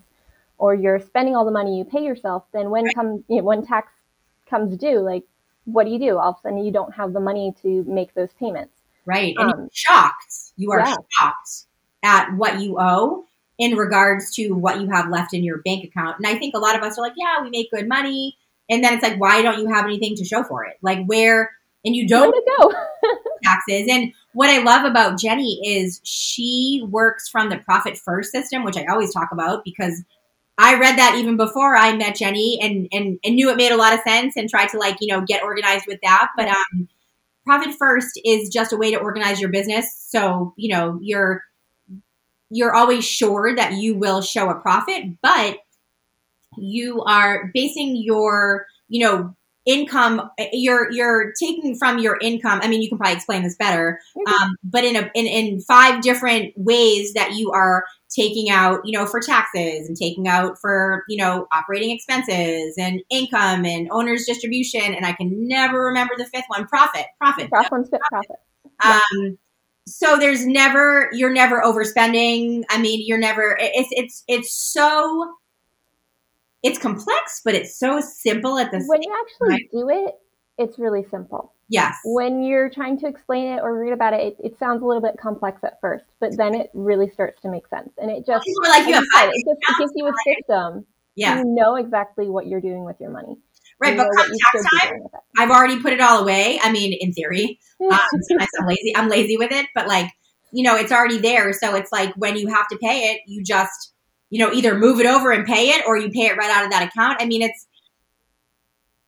or 0.58 0.76
you're 0.76 1.00
spending 1.00 1.36
all 1.36 1.46
the 1.46 1.52
money 1.52 1.78
you 1.78 1.84
pay 1.84 2.04
yourself, 2.04 2.44
then 2.54 2.70
when 2.70 2.86
right. 2.86 2.96
come 2.96 3.24
you 3.28 3.38
know, 3.38 3.44
when 3.44 3.66
tax 3.66 3.92
comes 4.50 4.78
due, 4.78 5.00
like 5.00 5.24
what 5.66 5.86
do 5.86 5.92
you 5.92 6.00
do? 6.00 6.18
All 6.18 6.32
of 6.32 6.38
a 6.38 6.42
sudden 6.42 6.60
you 6.60 6.72
don't 6.72 6.94
have 6.94 7.14
the 7.14 7.20
money 7.20 7.54
to 7.64 7.84
make 7.88 8.14
those 8.14 8.32
payments. 8.34 8.74
Right. 9.06 9.34
And 9.38 9.52
um, 9.52 9.60
you're 9.60 9.70
shocked. 9.74 10.34
You 10.56 10.72
are 10.72 10.80
yeah. 10.80 10.96
shocked 11.20 11.66
at 12.04 12.34
what 12.36 12.62
you 12.62 12.78
owe 12.80 13.26
in 13.58 13.76
regards 13.76 14.36
to 14.36 14.52
what 14.52 14.82
you 14.82 14.90
have 14.90 15.10
left 15.10 15.34
in 15.34 15.44
your 15.44 15.62
bank 15.64 15.84
account. 15.86 16.18
And 16.18 16.28
I 16.28 16.38
think 16.38 16.56
a 16.56 16.60
lot 16.60 16.76
of 16.76 16.84
us 16.84 16.98
are 16.98 17.02
like, 17.02 17.14
yeah, 17.16 17.42
we 17.42 17.50
make 17.50 17.72
good 17.72 17.88
money. 17.88 18.38
And 18.70 18.84
then 18.84 18.94
it's 18.94 19.04
like, 19.04 19.20
why 19.20 19.42
don't 19.42 19.60
you 19.60 19.74
have 19.74 19.86
anything 19.86 20.16
to 20.18 20.26
show 20.26 20.44
for 20.44 20.66
it? 20.66 20.78
Like 20.82 21.06
where 21.06 21.52
and 21.86 21.96
you 21.96 22.08
don't 22.08 22.34
go 22.58 22.74
taxes. 23.44 23.88
And 23.90 24.14
what 24.34 24.50
I 24.50 24.64
love 24.64 24.86
about 24.86 25.20
Jennie 25.20 25.60
is 25.66 26.02
she 26.04 26.84
works 26.90 27.30
from 27.30 27.50
the 27.50 27.58
profit 27.58 27.98
first 27.98 28.32
system, 28.32 28.64
which 28.64 28.78
I 28.78 28.86
always 28.86 29.14
talk 29.14 29.30
about 29.32 29.64
because 29.64 30.04
I 30.58 30.80
read 30.80 30.98
that 30.98 31.16
even 31.18 31.36
before 31.36 31.76
I 31.76 31.96
met 31.96 32.16
Jennie 32.16 32.60
and, 32.62 32.88
and, 32.92 33.20
and 33.24 33.36
knew 33.36 33.50
it 33.50 33.58
made 33.58 33.72
a 33.72 33.78
lot 33.78 33.94
of 33.94 34.02
sense 34.02 34.38
and 34.38 34.50
tried 34.50 34.70
to 34.70 34.78
like, 34.78 34.98
you 35.02 35.08
know, 35.08 35.22
get 35.22 35.44
organized 35.44 35.86
with 35.88 36.00
that. 36.04 36.30
But 36.38 36.48
um, 36.48 36.88
profit 37.46 37.76
first 37.78 38.20
is 38.24 38.50
just 38.50 38.72
a 38.72 38.78
way 38.78 38.92
to 38.92 39.00
organize 39.00 39.42
your 39.42 39.50
business. 39.50 39.94
So, 40.10 40.54
you 40.58 40.70
know, 40.74 41.00
you're 41.02 41.44
you're 42.50 42.76
always 42.76 43.04
sure 43.04 43.56
that 43.56 43.74
you 43.74 43.96
will 43.96 44.22
show 44.22 44.50
a 44.50 44.60
profit, 44.60 45.06
but 45.24 45.58
you 46.56 47.02
are 47.02 47.50
basing 47.52 47.96
your, 47.96 48.68
you 48.88 49.04
know, 49.04 49.36
income 49.66 50.30
you're 50.52 50.92
you're 50.92 51.32
taking 51.40 51.76
from 51.76 51.98
your 51.98 52.18
income 52.22 52.60
i 52.62 52.68
mean 52.68 52.82
you 52.82 52.90
can 52.90 52.98
probably 52.98 53.16
explain 53.16 53.44
this 53.44 53.56
better 53.56 54.00
mm-hmm. 54.18 54.44
um, 54.44 54.58
but 54.64 54.84
in 54.84 54.98
a 54.98 55.10
in, 55.16 55.26
in 55.26 55.62
five 55.62 56.02
different 56.02 56.54
ways 56.58 57.14
that 57.14 57.34
you 57.34 57.50
are 57.52 57.86
taking 58.10 58.50
out 58.50 58.82
you 58.84 58.98
know 58.98 59.06
for 59.06 59.22
taxes 59.22 59.88
and 59.88 59.96
taking 59.96 60.28
out 60.28 60.60
for 60.60 61.06
you 61.08 61.16
know 61.16 61.48
operating 61.54 61.92
expenses 61.92 62.76
and 62.78 63.02
income 63.10 63.66
and 63.66 63.88
owner's 63.92 64.26
distribution 64.26 64.94
and 64.94 65.06
i 65.06 65.14
can 65.14 65.48
never 65.48 65.86
remember 65.86 66.14
the 66.18 66.26
fifth 66.26 66.46
one 66.48 66.68
profit 66.68 67.06
profit 67.18 67.50
profit, 67.50 67.70
profit. 67.72 68.02
profit. 68.82 69.06
um 69.16 69.38
so 69.88 70.18
there's 70.18 70.46
never 70.46 71.10
you're 71.14 71.34
never 71.34 71.62
overspending 71.62 72.64
i 72.70 72.82
mean 72.82 73.02
you're 73.06 73.18
never 73.18 73.58
it's 73.60 73.90
it's 73.92 74.24
it's 74.28 74.54
so 74.54 75.34
it's 76.64 76.80
complex, 76.80 77.42
but 77.44 77.54
it's 77.54 77.78
so 77.78 78.00
simple 78.02 78.58
at 78.58 78.72
the 78.72 78.82
when 78.88 79.04
you 79.04 79.14
actually 79.22 79.58
time. 79.58 79.68
do 79.72 79.90
it, 79.90 80.16
it's 80.58 80.80
really 80.80 81.06
simple. 81.12 81.54
Yes. 81.70 81.96
When 82.06 82.44
you're 82.44 82.70
trying 82.70 83.00
to 83.00 83.08
explain 83.08 83.54
it 83.54 83.62
or 83.62 83.78
read 83.78 83.94
about 83.94 84.14
it, 84.14 84.22
it, 84.22 84.38
it, 84.44 84.60
sounds 84.60 84.82
a 84.82 84.86
little 84.86 85.02
bit 85.02 85.16
complex 85.20 85.64
at 85.64 85.80
first, 85.82 86.06
but 86.20 86.38
then 86.38 86.54
it 86.56 86.70
really 86.74 87.10
starts 87.10 87.42
to 87.42 87.50
make 87.50 87.68
sense. 87.68 87.90
And 87.98 88.12
it 88.12 88.26
just, 88.26 88.46
like 88.70 88.88
you 88.88 88.94
have 88.94 89.30
it, 89.30 89.44
just 89.46 89.60
it 89.60 89.78
gives 89.80 89.92
you 89.96 90.08
a 90.08 90.14
system. 90.26 90.86
Yeah. 91.16 91.40
You 91.40 91.46
know 91.46 91.76
exactly 91.76 92.28
what 92.30 92.48
you're 92.48 92.62
doing 92.62 92.84
with 92.84 92.98
your 93.00 93.12
money. 93.12 93.38
Right, 93.80 93.98
but 93.98 94.08
come 94.16 94.30
tax 94.54 94.66
time, 94.82 95.00
I've 95.38 95.50
already 95.50 95.82
put 95.82 95.94
it 95.94 96.00
all 96.00 96.22
away. 96.22 96.60
I 96.62 96.72
mean, 96.72 96.94
in 96.98 97.12
theory, 97.12 97.60
um, 97.82 98.00
I'm 98.62 98.68
lazy. 98.68 98.96
I'm 98.96 99.10
lazy 99.10 99.36
with 99.36 99.52
it, 99.52 99.68
but 99.76 99.88
like, 99.88 100.12
you 100.52 100.64
know, 100.64 100.76
it's 100.76 100.92
already 100.92 101.18
there. 101.18 101.52
So 101.54 101.76
it's 101.76 101.92
like 101.92 102.14
when 102.16 102.38
you 102.38 102.48
have 102.48 102.68
to 102.70 102.78
pay 102.78 103.12
it, 103.12 103.22
you 103.26 103.44
just 103.44 103.93
you 104.34 104.40
know, 104.40 104.52
either 104.52 104.74
move 104.74 105.00
it 105.00 105.06
over 105.06 105.30
and 105.32 105.46
pay 105.46 105.70
it 105.70 105.86
or 105.86 105.96
you 105.96 106.10
pay 106.10 106.26
it 106.26 106.36
right 106.36 106.50
out 106.50 106.66
of 106.66 106.72
that 106.72 106.90
account. 106.90 107.22
I 107.22 107.28
mean, 107.28 107.44
it's, 107.44 107.68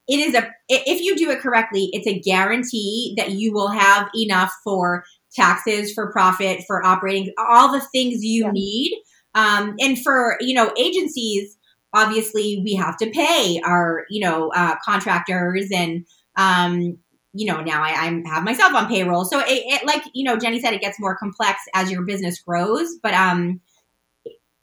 it 0.07 0.19
is 0.19 0.35
a, 0.35 0.51
if 0.69 1.01
you 1.01 1.17
do 1.17 1.31
it 1.31 1.39
correctly, 1.39 1.89
it's 1.93 2.05
a 2.05 2.19
guarantee 2.19 3.15
that 3.17 3.31
you 3.31 3.51
will 3.51 3.69
have 3.69 4.07
enough 4.15 4.53
for 4.63 5.03
taxes, 5.33 5.91
for 5.93 6.11
profit, 6.11 6.63
for 6.67 6.85
operating, 6.85 7.33
all 7.39 7.71
the 7.71 7.81
things 7.91 8.23
you 8.23 8.45
yeah. 8.45 8.51
need. 8.51 9.01
Um, 9.33 9.73
and 9.79 9.97
for, 9.97 10.37
you 10.41 10.53
know, 10.53 10.71
agencies, 10.77 11.57
obviously 11.91 12.61
we 12.63 12.75
have 12.75 12.95
to 12.97 13.09
pay 13.09 13.59
our, 13.65 14.05
you 14.11 14.23
know, 14.23 14.51
uh, 14.55 14.75
contractors 14.85 15.71
and, 15.73 16.05
um, 16.37 16.99
you 17.33 17.51
know, 17.51 17.61
now 17.61 17.81
I, 17.81 17.89
I 17.89 18.23
have 18.27 18.43
myself 18.43 18.75
on 18.75 18.87
payroll. 18.87 19.25
So 19.25 19.39
it, 19.39 19.47
it, 19.47 19.87
like, 19.87 20.03
you 20.13 20.23
know, 20.23 20.37
Jennie 20.37 20.61
said, 20.61 20.75
it 20.75 20.81
gets 20.81 20.99
more 20.99 21.17
complex 21.17 21.61
as 21.73 21.89
your 21.89 22.03
business 22.03 22.39
grows, 22.39 22.89
but, 23.01 23.15
um, 23.15 23.59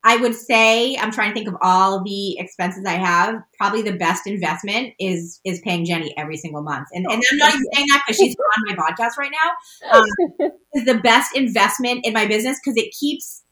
I 0.05 0.17
would 0.17 0.35
say 0.35 0.97
I'm 0.97 1.13
trying 1.13 1.31
to 1.31 1.35
think 1.35 1.49
of 1.49 1.57
all 1.63 2.03
the 2.03 2.39
expenses 2.39 2.85
I 2.85 2.95
have. 2.95 3.37
Probably 3.57 3.83
the 3.83 3.97
best 3.97 4.27
investment 4.27 4.95
is 4.99 5.41
is 5.45 5.61
paying 5.61 5.85
Jennie 5.85 6.15
every 6.17 6.37
single 6.37 6.63
month, 6.63 6.89
and, 6.93 7.07
and 7.07 7.23
I'm 7.31 7.39
not 7.39 7.51
even 7.51 7.67
saying 7.73 7.87
that 7.89 8.03
because 8.07 8.19
she's 8.19 8.35
on 8.57 8.65
my 8.67 8.75
podcast 8.75 9.17
right 9.17 9.31
now. 9.31 9.99
Um, 9.99 10.51
is 10.75 10.85
the 10.85 10.99
best 10.99 11.37
investment 11.37 12.05
in 12.05 12.13
my 12.13 12.27
business 12.27 12.59
because 12.63 12.77
it 12.77 12.93
keeps 12.99 13.43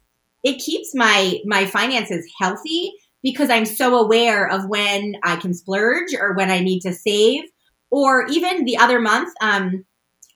it 0.42 0.58
keeps 0.58 0.94
my 0.94 1.38
my 1.44 1.66
finances 1.66 2.26
healthy 2.40 2.92
because 3.22 3.50
I'm 3.50 3.66
so 3.66 3.96
aware 3.96 4.48
of 4.48 4.68
when 4.68 5.14
I 5.22 5.36
can 5.36 5.54
splurge 5.54 6.14
or 6.18 6.34
when 6.34 6.50
I 6.50 6.60
need 6.60 6.80
to 6.80 6.92
save, 6.92 7.44
or 7.90 8.26
even 8.26 8.64
the 8.64 8.78
other 8.78 9.00
month. 9.00 9.32
Um, 9.40 9.84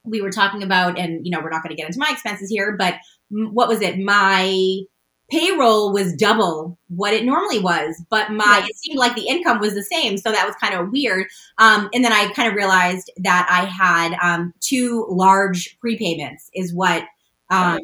we 0.05 0.21
were 0.21 0.31
talking 0.31 0.63
about, 0.63 0.99
and 0.99 1.27
you 1.27 1.33
know, 1.33 1.41
we're 1.41 1.51
not 1.51 1.63
going 1.63 1.75
to 1.75 1.81
get 1.81 1.87
into 1.87 1.99
my 1.99 2.11
expenses 2.11 2.51
here, 2.51 2.77
but 2.79 2.95
what 3.31 3.69
was 3.69 3.81
it? 3.81 3.99
My 3.99 4.85
payroll 5.31 5.93
was 5.93 6.15
double 6.15 6.79
what 6.89 7.13
it 7.15 7.25
normally 7.25 7.59
was, 7.59 8.03
but 8.11 8.31
my 8.31 8.67
it 8.69 8.77
seemed 8.77 8.99
like 8.99 9.15
the 9.15 9.27
income 9.27 9.59
was 9.59 9.75
the 9.75 9.83
same, 9.83 10.17
so 10.17 10.31
that 10.31 10.47
was 10.47 10.55
kind 10.57 10.75
of 10.75 10.91
weird. 10.91 11.27
Um, 11.59 11.89
and 11.95 12.05
then 12.05 12.13
I 12.13 12.33
kind 12.33 12.49
of 12.49 12.55
realized 12.55 13.11
that 13.19 13.47
I 13.51 13.65
had 13.65 14.17
um, 14.23 14.53
two 14.61 15.07
large 15.09 15.79
prepayments, 15.85 16.51
is 16.55 16.75
what, 16.75 17.05
um, 17.51 17.81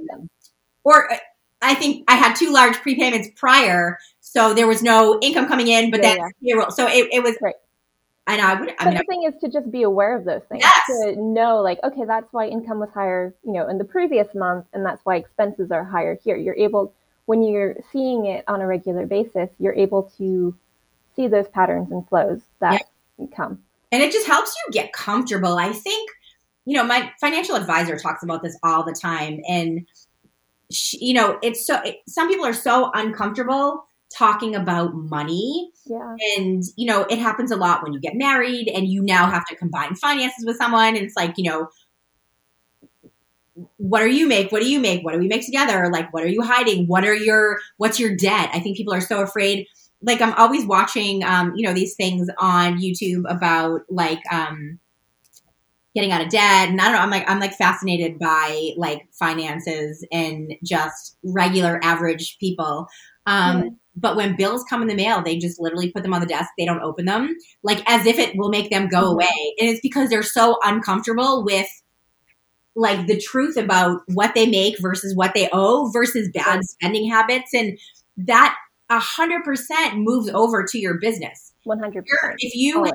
or 0.85 1.13
uh, 1.13 1.17
I 1.63 1.75
think 1.75 2.05
I 2.09 2.15
had 2.15 2.35
two 2.35 2.53
large 2.53 2.77
prepayments 2.77 3.35
prior, 3.37 3.99
so 4.21 4.55
there 4.55 4.69
was 4.69 4.83
no 4.83 5.19
income 5.21 5.49
coming 5.49 5.69
in, 5.69 5.91
but 5.91 6.03
yeah, 6.03 6.09
then 6.11 6.19
yeah. 6.19 6.55
payroll. 6.55 6.71
So 6.71 6.87
it, 6.87 7.09
it 7.13 7.23
was 7.23 7.37
right. 7.41 7.55
And 8.27 8.41
I 8.41 8.55
would. 8.55 8.73
I 8.79 8.85
mean, 8.85 8.99
the 8.99 9.05
thing 9.09 9.25
is 9.25 9.35
to 9.41 9.49
just 9.49 9.73
be 9.73 9.83
aware 9.83 10.17
of 10.17 10.25
those 10.25 10.43
things. 10.49 10.63
Yes. 10.63 10.87
To 10.87 11.17
know, 11.17 11.63
like, 11.63 11.81
okay, 11.83 12.05
that's 12.05 12.33
why 12.33 12.47
income 12.47 12.79
was 12.79 12.91
higher, 12.95 13.35
you 13.45 13.53
know, 13.53 13.69
in 13.69 13.79
the 13.79 13.85
previous 13.85 14.29
month, 14.37 14.67
and 14.73 14.87
that's 14.87 15.01
why 15.05 15.17
expenses 15.17 15.73
are 15.73 15.83
higher 15.83 16.17
here. 16.23 16.37
You're 16.37 16.55
able, 16.55 16.95
when 17.31 17.45
you're 17.45 17.77
seeing 17.93 18.27
it 18.27 18.43
on 18.49 18.61
a 18.61 18.67
regular 18.67 19.07
basis, 19.07 19.49
you're 19.61 19.73
able 19.75 20.11
to 20.19 20.53
see 21.15 21.29
those 21.29 21.47
patterns 21.47 21.93
and 21.93 22.05
flows 22.09 22.41
that 22.59 22.83
yeah. 23.21 23.27
come. 23.37 23.63
And 23.93 24.03
it 24.03 24.11
just 24.11 24.27
helps 24.27 24.53
you 24.57 24.73
get 24.73 24.93
comfortable. 24.93 25.57
I 25.57 25.73
think, 25.73 26.11
you 26.65 26.77
know, 26.77 26.83
my 26.83 27.13
financial 27.21 27.55
advisor 27.55 27.97
talks 27.97 28.25
about 28.25 28.43
this 28.43 28.59
all 28.65 28.83
the 28.83 28.93
time, 29.01 29.43
and 29.49 29.87
she, 30.73 31.07
you 31.07 31.15
know, 31.15 31.39
it's 31.41 31.65
so. 31.65 31.81
It, 31.83 31.99
some 32.09 32.29
people 32.29 32.47
are 32.47 32.53
so 32.53 32.91
uncomfortable 32.95 33.85
talking 34.13 34.57
about 34.57 34.93
money. 34.93 35.71
Yeah. 35.87 36.17
And, 36.37 36.65
you 36.75 36.87
know, 36.87 37.03
it 37.03 37.21
happens 37.21 37.53
a 37.53 37.57
lot 37.57 37.85
when 37.85 37.93
you 37.93 38.01
get 38.01 38.17
married 38.17 38.67
and 38.67 38.89
you 38.89 39.03
now 39.03 39.31
have 39.31 39.47
to 39.47 39.55
combine 39.55 39.95
finances 39.95 40.45
with 40.45 40.57
someone. 40.57 40.97
And 40.97 41.05
it's 41.07 41.15
like, 41.15 41.35
you 41.37 41.45
know, 41.45 41.69
what 43.77 44.01
do 44.01 44.11
you 44.11 44.27
make? 44.27 44.53
What 44.53 44.63
do 44.63 44.69
you 44.69 44.81
make? 44.81 45.05
What 45.05 45.13
do 45.13 45.19
we 45.19 45.29
make 45.29 45.45
together? 45.45 45.89
Like, 45.93 46.13
what 46.13 46.23
are 46.23 46.29
you 46.29 46.43
hiding? 46.43 46.87
What 46.87 47.05
are 47.05 47.15
your, 47.15 47.59
what's 47.77 47.99
your 47.99 48.17
debt? 48.17 48.51
I 48.53 48.61
think 48.61 48.77
people 48.77 48.95
are 48.95 49.01
so 49.01 49.23
afraid. 49.23 49.67
Like, 50.03 50.21
I'm 50.21 50.35
always 50.35 50.65
watching, 50.67 51.25
um, 51.25 51.53
you 51.57 51.67
know, 51.67 51.75
these 51.75 51.95
things 51.95 52.29
on 52.39 52.79
YouTube 52.79 53.25
about 53.29 53.83
like, 53.89 54.21
um, 54.33 54.79
getting 55.95 56.13
out 56.13 56.23
of 56.23 56.31
debt. 56.31 56.69
And 56.69 56.81
I 56.81 56.85
don't 56.85 56.93
know, 56.95 57.01
I'm 57.01 57.11
like, 57.11 57.29
I'm 57.29 57.41
like 57.41 57.55
fascinated 57.55 58.19
by 58.19 58.71
like 58.77 59.09
finances 59.13 60.07
and 60.13 60.55
just 60.65 61.17
regular 61.25 61.81
average 61.83 62.39
people. 62.39 62.87
Um, 63.27 63.63
yeah 63.63 63.71
but 63.97 64.17
when 64.17 64.37
bills 64.37 64.65
come 64.69 64.83
in 64.83 64.89
the 64.89 64.95
mail, 64.95 65.23
they 65.23 65.37
just 65.37 65.61
literally 65.61 65.91
put 65.91 66.03
them 66.03 66.15
on 66.15 66.21
the 66.21 66.27
desk. 66.27 66.51
They 66.57 66.65
don't 66.65 66.83
open 66.83 67.05
them, 67.05 67.37
like 67.63 67.83
as 67.91 68.07
if 68.07 68.19
it 68.19 68.37
will 68.37 68.49
make 68.49 68.71
them 68.71 68.89
go 68.89 69.03
mm-hmm. 69.03 69.15
away. 69.15 69.55
And 69.59 69.69
it's 69.69 69.81
because 69.81 70.09
they're 70.09 70.23
so 70.23 70.59
uncomfortable 70.65 71.45
with 71.45 71.67
like 72.81 73.07
the 73.07 73.21
truth 73.21 73.57
about 73.57 74.01
what 74.09 74.35
they 74.35 74.47
make 74.47 74.81
versus 74.81 75.15
what 75.15 75.35
they 75.35 75.49
owe 75.53 75.91
versus 75.93 76.29
bad 76.33 76.65
spending 76.65 77.09
habits. 77.09 77.53
And 77.55 77.79
that 78.17 78.57
a 78.89 78.99
hundred 78.99 79.45
percent 79.45 79.99
moves 79.99 80.29
over 80.31 80.65
to 80.65 80.79
your 80.79 80.95
business. 80.95 81.53
One 81.65 81.79
hundred 81.79 82.07
percent. 82.07 82.37
If 82.39 82.55
you 82.55 82.83
have 82.85 82.95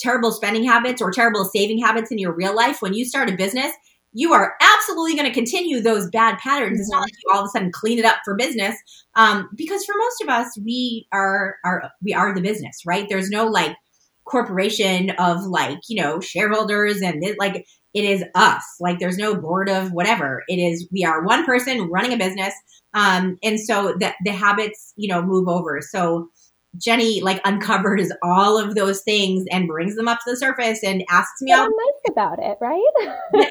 terrible 0.00 0.32
spending 0.32 0.64
habits 0.64 1.00
or 1.00 1.10
terrible 1.10 1.44
saving 1.44 1.78
habits 1.78 2.10
in 2.10 2.18
your 2.18 2.32
real 2.32 2.54
life, 2.54 2.82
when 2.82 2.94
you 2.94 3.04
start 3.04 3.30
a 3.30 3.36
business, 3.36 3.72
you 4.12 4.32
are 4.32 4.54
absolutely 4.60 5.14
going 5.14 5.28
to 5.28 5.34
continue 5.34 5.80
those 5.80 6.08
bad 6.08 6.38
patterns. 6.38 6.80
It's 6.80 6.90
not 6.90 7.02
like 7.02 7.12
you 7.12 7.30
all 7.32 7.40
of 7.42 7.46
a 7.46 7.48
sudden 7.48 7.70
clean 7.70 7.98
it 7.98 8.06
up 8.06 8.16
for 8.24 8.34
business, 8.34 8.74
um, 9.14 9.48
because 9.54 9.84
for 9.84 9.94
most 9.98 10.22
of 10.22 10.28
us, 10.28 10.58
we 10.64 11.06
are 11.12 11.56
are 11.64 11.90
we 12.02 12.14
are 12.14 12.34
the 12.34 12.40
business, 12.40 12.80
right? 12.86 13.06
There's 13.08 13.30
no 13.30 13.46
like 13.46 13.76
corporation 14.24 15.10
of 15.18 15.44
like 15.44 15.78
you 15.88 16.02
know 16.02 16.20
shareholders 16.20 17.02
and 17.02 17.22
like 17.38 17.66
it 17.96 18.04
is 18.04 18.22
us. 18.34 18.62
Like 18.78 18.98
there's 18.98 19.16
no 19.16 19.34
board 19.34 19.70
of 19.70 19.90
whatever. 19.90 20.44
It 20.48 20.58
is 20.58 20.86
we 20.92 21.02
are 21.02 21.24
one 21.24 21.46
person 21.46 21.88
running 21.88 22.12
a 22.12 22.18
business, 22.18 22.52
um, 22.92 23.38
and 23.42 23.58
so 23.58 23.94
the 23.98 24.12
the 24.22 24.32
habits 24.32 24.92
you 24.96 25.08
know 25.08 25.22
move 25.22 25.48
over. 25.48 25.80
So 25.80 26.28
Jennie 26.76 27.22
like 27.22 27.40
uncovers 27.46 28.12
all 28.22 28.58
of 28.58 28.74
those 28.74 29.00
things 29.00 29.46
and 29.50 29.66
brings 29.66 29.96
them 29.96 30.08
up 30.08 30.18
to 30.18 30.30
the 30.30 30.36
surface 30.36 30.84
and 30.84 31.04
asks 31.08 31.40
me 31.40 31.52
out. 31.52 31.70
Nice 31.70 32.12
about 32.12 32.38
it, 32.38 32.58
right? 32.60 32.84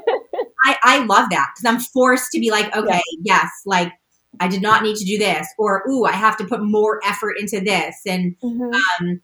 I, 0.63 0.77
I 0.83 1.05
love 1.05 1.31
that 1.31 1.51
because 1.55 1.65
I'm 1.65 1.79
forced 1.79 2.31
to 2.33 2.39
be 2.39 2.51
like, 2.51 2.67
okay, 2.75 3.01
yeah. 3.23 3.41
yes, 3.41 3.49
like 3.65 3.91
I 4.39 4.47
did 4.47 4.61
not 4.61 4.83
need 4.83 4.97
to 4.97 5.05
do 5.05 5.17
this, 5.17 5.47
or 5.57 5.81
ooh, 5.89 6.05
I 6.05 6.11
have 6.11 6.37
to 6.37 6.45
put 6.45 6.61
more 6.61 6.99
effort 7.03 7.37
into 7.39 7.61
this, 7.61 7.95
and 8.05 8.35
mm-hmm. 8.43 8.61
um, 8.61 9.21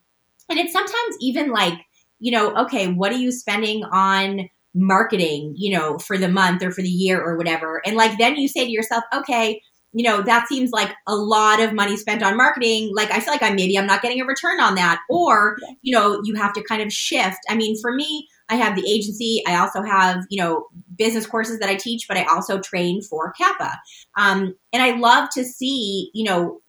and 0.49 0.57
it's 0.57 0.73
sometimes 0.73 1.15
even 1.19 1.51
like, 1.51 1.77
you 2.17 2.31
know, 2.31 2.55
okay, 2.63 2.87
what 2.87 3.11
are 3.11 3.17
you 3.17 3.31
spending 3.31 3.83
on 3.83 4.49
marketing, 4.73 5.53
you 5.57 5.77
know, 5.77 5.97
for 5.97 6.17
the 6.17 6.29
month 6.29 6.63
or 6.63 6.71
for 6.71 6.81
the 6.81 6.89
year 6.89 7.21
or 7.21 7.37
whatever, 7.37 7.81
and 7.85 7.95
like 7.95 8.17
then 8.17 8.35
you 8.35 8.47
say 8.47 8.65
to 8.65 8.71
yourself, 8.71 9.03
okay, 9.13 9.61
you 9.93 10.03
know, 10.03 10.21
that 10.21 10.47
seems 10.47 10.71
like 10.71 10.93
a 11.07 11.15
lot 11.15 11.59
of 11.61 11.73
money 11.73 11.97
spent 11.97 12.23
on 12.23 12.37
marketing. 12.37 12.91
Like, 12.95 13.11
I 13.11 13.19
feel 13.19 13.33
like 13.33 13.43
I 13.43 13.51
maybe 13.51 13.77
I'm 13.77 13.85
not 13.85 14.01
getting 14.01 14.21
a 14.21 14.25
return 14.25 14.61
on 14.61 14.75
that. 14.75 15.01
Or, 15.09 15.57
you 15.81 15.93
know, 15.93 16.21
you 16.23 16.35
have 16.35 16.53
to 16.53 16.63
kind 16.63 16.81
of 16.81 16.93
shift. 16.93 17.39
I 17.49 17.55
mean, 17.55 17.75
for 17.81 17.93
me, 17.93 18.27
I 18.47 18.55
have 18.55 18.75
the 18.75 18.89
agency. 18.89 19.43
I 19.45 19.57
also 19.57 19.81
have, 19.81 20.23
you 20.29 20.41
know, 20.41 20.67
business 20.97 21.25
courses 21.25 21.59
that 21.59 21.69
I 21.69 21.75
teach, 21.75 22.07
but 22.07 22.17
I 22.17 22.23
also 22.23 22.59
train 22.59 23.01
for 23.01 23.33
CAPPA. 23.33 23.75
Um, 24.17 24.55
and 24.71 24.81
I 24.81 24.97
love 24.97 25.29
to 25.31 25.43
see, 25.43 26.09
you 26.13 26.23
know, 26.23 26.61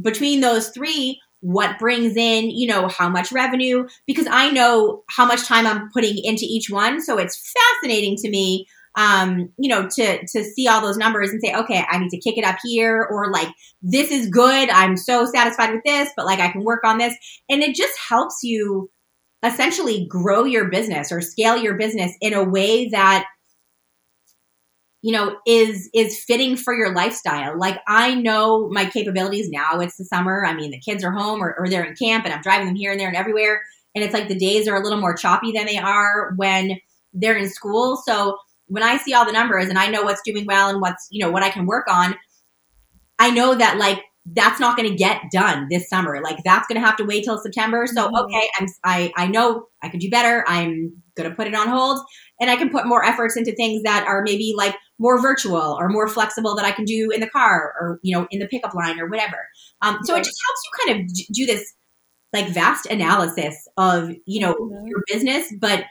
between 0.00 0.40
those 0.40 0.68
three, 0.68 1.18
what 1.40 1.78
brings 1.78 2.16
in, 2.16 2.50
you 2.50 2.66
know, 2.66 2.88
how 2.88 3.08
much 3.08 3.32
revenue, 3.32 3.86
because 4.06 4.26
I 4.30 4.50
know 4.50 5.02
how 5.08 5.26
much 5.26 5.44
time 5.44 5.66
I'm 5.66 5.90
putting 5.90 6.18
into 6.22 6.44
each 6.44 6.70
one. 6.70 7.00
So 7.00 7.18
it's 7.18 7.52
fascinating 7.52 8.16
to 8.16 8.30
me 8.30 8.66
um, 8.96 9.50
you 9.56 9.68
know, 9.68 9.88
to 9.88 10.26
to 10.26 10.44
see 10.44 10.66
all 10.66 10.80
those 10.80 10.96
numbers 10.96 11.30
and 11.30 11.40
say, 11.40 11.54
okay, 11.54 11.84
I 11.88 11.98
need 11.98 12.10
to 12.10 12.18
kick 12.18 12.36
it 12.36 12.44
up 12.44 12.56
here, 12.62 13.06
or 13.10 13.30
like 13.30 13.48
this 13.82 14.10
is 14.10 14.28
good. 14.28 14.68
I'm 14.68 14.96
so 14.96 15.24
satisfied 15.24 15.72
with 15.72 15.82
this, 15.84 16.10
but 16.16 16.26
like 16.26 16.40
I 16.40 16.50
can 16.50 16.64
work 16.64 16.84
on 16.84 16.98
this, 16.98 17.14
and 17.48 17.62
it 17.62 17.76
just 17.76 17.96
helps 18.08 18.40
you 18.42 18.90
essentially 19.44 20.06
grow 20.06 20.44
your 20.44 20.68
business 20.68 21.12
or 21.12 21.20
scale 21.20 21.56
your 21.56 21.74
business 21.74 22.12
in 22.20 22.34
a 22.34 22.44
way 22.44 22.88
that 22.88 23.26
you 25.02 25.12
know 25.12 25.36
is 25.46 25.88
is 25.94 26.22
fitting 26.24 26.56
for 26.56 26.74
your 26.74 26.94
lifestyle 26.94 27.58
like 27.58 27.80
i 27.88 28.14
know 28.14 28.68
my 28.68 28.84
capabilities 28.84 29.48
now 29.48 29.80
it's 29.80 29.96
the 29.96 30.04
summer 30.04 30.44
i 30.44 30.52
mean 30.52 30.70
the 30.70 30.80
kids 30.80 31.02
are 31.02 31.12
home 31.12 31.42
or, 31.42 31.54
or 31.58 31.68
they're 31.68 31.84
in 31.84 31.94
camp 31.94 32.24
and 32.24 32.34
i'm 32.34 32.42
driving 32.42 32.66
them 32.66 32.76
here 32.76 32.90
and 32.90 33.00
there 33.00 33.08
and 33.08 33.16
everywhere 33.16 33.62
and 33.94 34.04
it's 34.04 34.14
like 34.14 34.28
the 34.28 34.38
days 34.38 34.68
are 34.68 34.76
a 34.76 34.82
little 34.82 35.00
more 35.00 35.14
choppy 35.14 35.52
than 35.52 35.66
they 35.66 35.78
are 35.78 36.32
when 36.36 36.78
they're 37.14 37.36
in 37.36 37.48
school 37.48 37.96
so 37.96 38.36
when 38.70 38.84
I 38.84 38.98
see 38.98 39.12
all 39.12 39.26
the 39.26 39.32
numbers 39.32 39.68
and 39.68 39.76
I 39.76 39.88
know 39.88 40.02
what's 40.02 40.22
doing 40.22 40.46
well 40.46 40.70
and 40.70 40.80
what's, 40.80 41.08
you 41.10 41.24
know, 41.24 41.30
what 41.30 41.42
I 41.42 41.50
can 41.50 41.66
work 41.66 41.88
on, 41.90 42.14
I 43.18 43.30
know 43.30 43.54
that 43.56 43.78
like 43.78 44.04
that's 44.24 44.60
not 44.60 44.76
going 44.76 44.88
to 44.88 44.94
get 44.94 45.22
done 45.32 45.66
this 45.68 45.88
summer. 45.88 46.22
Like 46.22 46.38
that's 46.44 46.68
going 46.68 46.80
to 46.80 46.86
have 46.86 46.96
to 46.98 47.04
wait 47.04 47.24
till 47.24 47.36
September. 47.36 47.86
So 47.88 48.06
mm-hmm. 48.06 48.14
okay, 48.14 48.48
I'm 48.58 48.66
I 48.84 49.12
I 49.16 49.26
know 49.26 49.66
I 49.82 49.88
could 49.88 49.98
do 49.98 50.08
better. 50.08 50.44
I'm 50.46 51.02
going 51.20 51.30
to 51.30 51.36
put 51.36 51.46
it 51.46 51.54
on 51.54 51.68
hold 51.68 52.00
and 52.40 52.50
I 52.50 52.56
can 52.56 52.70
put 52.70 52.86
more 52.86 53.04
efforts 53.04 53.36
into 53.36 53.52
things 53.52 53.82
that 53.82 54.06
are 54.06 54.22
maybe 54.22 54.54
like 54.56 54.74
more 54.98 55.20
virtual 55.20 55.76
or 55.78 55.88
more 55.88 56.08
flexible 56.08 56.56
that 56.56 56.64
I 56.64 56.72
can 56.72 56.84
do 56.84 57.10
in 57.10 57.20
the 57.20 57.28
car 57.28 57.74
or 57.80 58.00
you 58.02 58.16
know 58.16 58.26
in 58.30 58.40
the 58.40 58.48
pickup 58.48 58.74
line 58.74 58.98
or 58.98 59.08
whatever. 59.08 59.38
Um, 59.82 59.98
so 60.04 60.14
it 60.14 60.24
just 60.24 60.40
helps 60.46 60.62
you 60.64 60.86
kind 60.86 61.00
of 61.00 61.14
do 61.32 61.46
this 61.46 61.74
like 62.32 62.48
vast 62.48 62.86
analysis 62.86 63.68
of 63.76 64.10
you 64.26 64.40
know 64.40 64.54
mm-hmm. 64.54 64.86
your 64.86 65.02
business, 65.08 65.52
but 65.60 65.84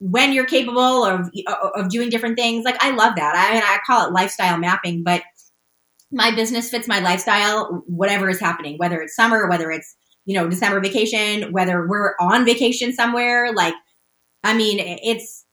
when 0.00 0.32
you're 0.32 0.46
capable 0.46 1.04
of 1.04 1.30
of 1.74 1.90
doing 1.90 2.08
different 2.08 2.36
things. 2.36 2.64
Like 2.64 2.82
I 2.82 2.90
love 2.90 3.16
that. 3.16 3.34
I 3.36 3.54
mean, 3.54 3.62
I 3.62 3.78
call 3.86 4.06
it 4.06 4.12
lifestyle 4.12 4.58
mapping, 4.58 5.02
but 5.02 5.22
my 6.10 6.34
business 6.34 6.70
fits 6.70 6.88
my 6.88 7.00
lifestyle, 7.00 7.82
whatever 7.86 8.30
is 8.30 8.40
happening, 8.40 8.76
whether 8.78 9.02
it's 9.02 9.14
summer, 9.16 9.48
whether 9.48 9.70
it's 9.70 9.96
you 10.24 10.34
know 10.34 10.48
December 10.48 10.80
vacation, 10.80 11.52
whether 11.52 11.86
we're 11.86 12.14
on 12.20 12.44
vacation 12.44 12.92
somewhere. 12.92 13.52
Like, 13.52 13.74
I 14.44 14.54
mean, 14.56 14.78
it's 14.80 15.44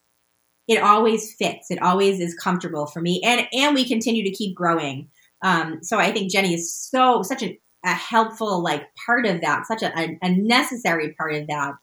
it 0.67 0.81
always 0.81 1.33
fits. 1.35 1.69
It 1.69 1.81
always 1.81 2.19
is 2.19 2.35
comfortable 2.35 2.87
for 2.87 3.01
me, 3.01 3.21
and 3.23 3.47
and 3.53 3.75
we 3.75 3.85
continue 3.85 4.23
to 4.23 4.31
keep 4.31 4.55
growing. 4.55 5.09
Um, 5.43 5.79
so 5.83 5.99
I 5.99 6.11
think 6.11 6.31
Jenny 6.31 6.53
is 6.53 6.73
so 6.73 7.21
such 7.21 7.43
a, 7.43 7.59
a 7.83 7.93
helpful 7.93 8.63
like 8.63 8.83
part 9.05 9.25
of 9.25 9.41
that, 9.41 9.67
such 9.67 9.83
a, 9.83 9.97
a, 9.97 10.17
a 10.21 10.29
necessary 10.29 11.13
part 11.13 11.35
of 11.35 11.47
that. 11.47 11.73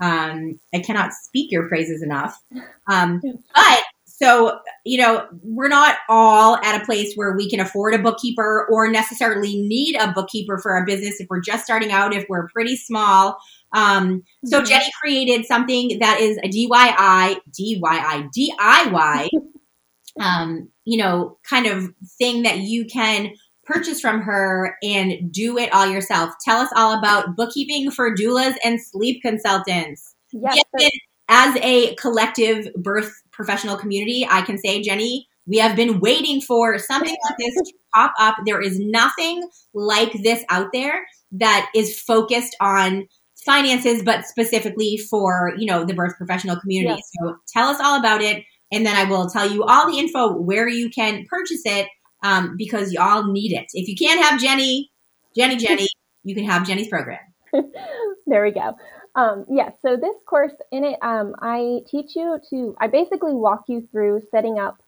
Um, 0.00 0.58
I 0.74 0.78
cannot 0.78 1.12
speak 1.12 1.52
your 1.52 1.68
praises 1.68 2.02
enough. 2.02 2.42
Um, 2.88 3.20
but 3.54 3.84
so, 4.22 4.58
you 4.84 5.00
know, 5.00 5.26
we're 5.42 5.68
not 5.68 5.96
all 6.08 6.56
at 6.56 6.80
a 6.80 6.84
place 6.84 7.14
where 7.14 7.34
we 7.34 7.48
can 7.48 7.58
afford 7.58 7.94
a 7.94 7.98
bookkeeper 7.98 8.66
or 8.70 8.90
necessarily 8.90 9.62
need 9.62 9.96
a 9.96 10.12
bookkeeper 10.12 10.58
for 10.58 10.72
our 10.72 10.84
business 10.84 11.20
if 11.20 11.26
we're 11.30 11.40
just 11.40 11.64
starting 11.64 11.90
out, 11.90 12.14
if 12.14 12.26
we're 12.28 12.48
pretty 12.48 12.76
small. 12.76 13.38
Um, 13.72 14.22
so 14.44 14.58
mm-hmm. 14.58 14.66
Jennie 14.66 14.90
created 15.00 15.46
something 15.46 15.98
that 16.00 16.20
is 16.20 16.36
a 16.38 16.48
DIY, 16.48 17.36
DIY, 17.58 18.28
DIY, 18.36 19.28
um, 20.20 20.68
you 20.84 20.98
know, 20.98 21.38
kind 21.48 21.66
of 21.66 21.88
thing 22.18 22.42
that 22.42 22.58
you 22.58 22.84
can 22.84 23.30
purchase 23.64 24.00
from 24.02 24.20
her 24.20 24.76
and 24.82 25.32
do 25.32 25.56
it 25.56 25.72
all 25.72 25.86
yourself. 25.86 26.34
Tell 26.44 26.58
us 26.58 26.70
all 26.76 26.98
about 26.98 27.36
bookkeeping 27.36 27.90
for 27.90 28.14
doulas 28.14 28.56
and 28.64 28.82
sleep 28.82 29.22
consultants. 29.22 30.14
Yes. 30.32 30.62
Get 30.76 30.92
as 31.30 31.56
a 31.62 31.94
collective 31.94 32.68
birth 32.74 33.22
professional 33.30 33.76
community, 33.76 34.26
I 34.28 34.42
can 34.42 34.58
say, 34.58 34.82
Jennie, 34.82 35.28
we 35.46 35.58
have 35.58 35.76
been 35.76 36.00
waiting 36.00 36.40
for 36.40 36.78
something 36.78 37.16
like 37.24 37.38
this 37.38 37.54
to 37.54 37.72
pop 37.94 38.12
up. 38.18 38.36
There 38.44 38.60
is 38.60 38.78
nothing 38.78 39.48
like 39.72 40.12
this 40.22 40.44
out 40.50 40.68
there 40.72 41.06
that 41.32 41.70
is 41.74 41.98
focused 41.98 42.56
on 42.60 43.06
finances, 43.44 44.02
but 44.02 44.24
specifically 44.26 44.96
for, 44.96 45.54
you 45.56 45.66
know, 45.66 45.84
the 45.84 45.94
birth 45.94 46.16
professional 46.16 46.60
community. 46.60 47.00
So 47.20 47.36
tell 47.52 47.68
us 47.68 47.80
all 47.80 47.98
about 47.98 48.20
it. 48.20 48.44
And 48.72 48.84
then 48.84 48.94
I 48.94 49.04
will 49.08 49.28
tell 49.30 49.50
you 49.50 49.64
all 49.64 49.90
the 49.90 49.98
info 49.98 50.36
where 50.36 50.68
you 50.68 50.90
can 50.90 51.24
purchase 51.28 51.62
it 51.64 51.88
um, 52.22 52.56
because 52.56 52.92
y'all 52.92 53.32
need 53.32 53.52
it. 53.52 53.66
If 53.72 53.88
you 53.88 53.96
can't 53.96 54.20
have 54.20 54.40
Jennie, 54.40 54.90
Jennie, 55.36 55.56
Jennie, 55.56 55.88
you 56.24 56.34
can 56.34 56.44
have 56.44 56.66
Jennie's 56.66 56.88
program. 56.88 57.18
there 58.26 58.42
we 58.42 58.50
go. 58.50 58.74
Um, 59.14 59.44
yeah, 59.50 59.70
so 59.82 59.96
this 59.96 60.16
course 60.26 60.52
in 60.70 60.84
it, 60.84 60.98
um, 61.02 61.34
I 61.40 61.80
teach 61.86 62.14
you 62.14 62.38
to, 62.50 62.76
I 62.80 62.86
basically 62.86 63.32
walk 63.32 63.64
you 63.68 63.86
through 63.90 64.22
setting 64.30 64.58
up 64.58 64.82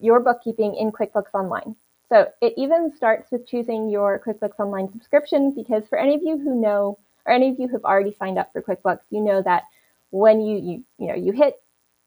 your 0.00 0.20
bookkeeping 0.20 0.74
in 0.74 0.90
QuickBooks 0.90 1.34
Online. 1.34 1.76
So 2.08 2.26
it 2.40 2.54
even 2.56 2.92
starts 2.94 3.30
with 3.30 3.46
choosing 3.46 3.88
your 3.88 4.20
QuickBooks 4.26 4.58
Online 4.58 4.90
subscription 4.90 5.52
because 5.54 5.84
for 5.88 5.98
any 5.98 6.14
of 6.14 6.22
you 6.22 6.38
who 6.38 6.60
know, 6.60 6.98
or 7.24 7.32
any 7.32 7.50
of 7.50 7.58
you 7.58 7.68
who've 7.68 7.84
already 7.84 8.14
signed 8.18 8.38
up 8.38 8.52
for 8.52 8.62
QuickBooks, 8.62 9.02
you 9.10 9.20
know 9.20 9.42
that 9.42 9.62
when 10.10 10.40
you, 10.40 10.58
you, 10.58 10.84
you 10.98 11.06
know, 11.06 11.14
you 11.14 11.32
hit 11.32 11.54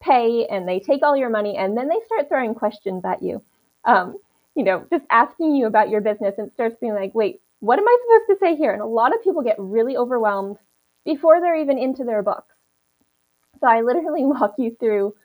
pay 0.02 0.46
and 0.48 0.68
they 0.68 0.80
take 0.80 1.02
all 1.04 1.16
your 1.16 1.30
money 1.30 1.56
and 1.58 1.78
then 1.78 1.88
they 1.88 2.00
start 2.06 2.28
throwing 2.28 2.54
questions 2.54 3.04
at 3.06 3.24
you. 3.24 3.42
Um, 3.86 4.18
you 4.56 4.64
know, 4.64 4.86
just 4.92 5.06
asking 5.10 5.56
you 5.56 5.68
about 5.68 5.90
your 5.90 6.02
business 6.02 6.36
and 6.38 6.52
starts 6.54 6.76
being 6.80 6.94
like, 6.94 7.16
wait, 7.16 7.42
what 7.60 7.80
am 7.80 7.88
I 7.88 7.98
supposed 8.04 8.40
to 8.40 8.46
say 8.46 8.56
here? 8.56 8.74
And 8.74 8.82
a 8.82 8.86
lot 8.86 9.14
of 9.14 9.24
people 9.24 9.42
get 9.42 9.56
really 9.58 9.98
overwhelmed 9.98 10.58
before 11.06 11.40
they're 11.40 11.56
even 11.56 11.78
into 11.78 12.04
their 12.04 12.24
books. 12.24 12.56
So 13.60 13.68
I 13.68 13.82
literally 13.82 14.26
walk 14.26 14.56
you 14.58 14.76
through 14.80 15.16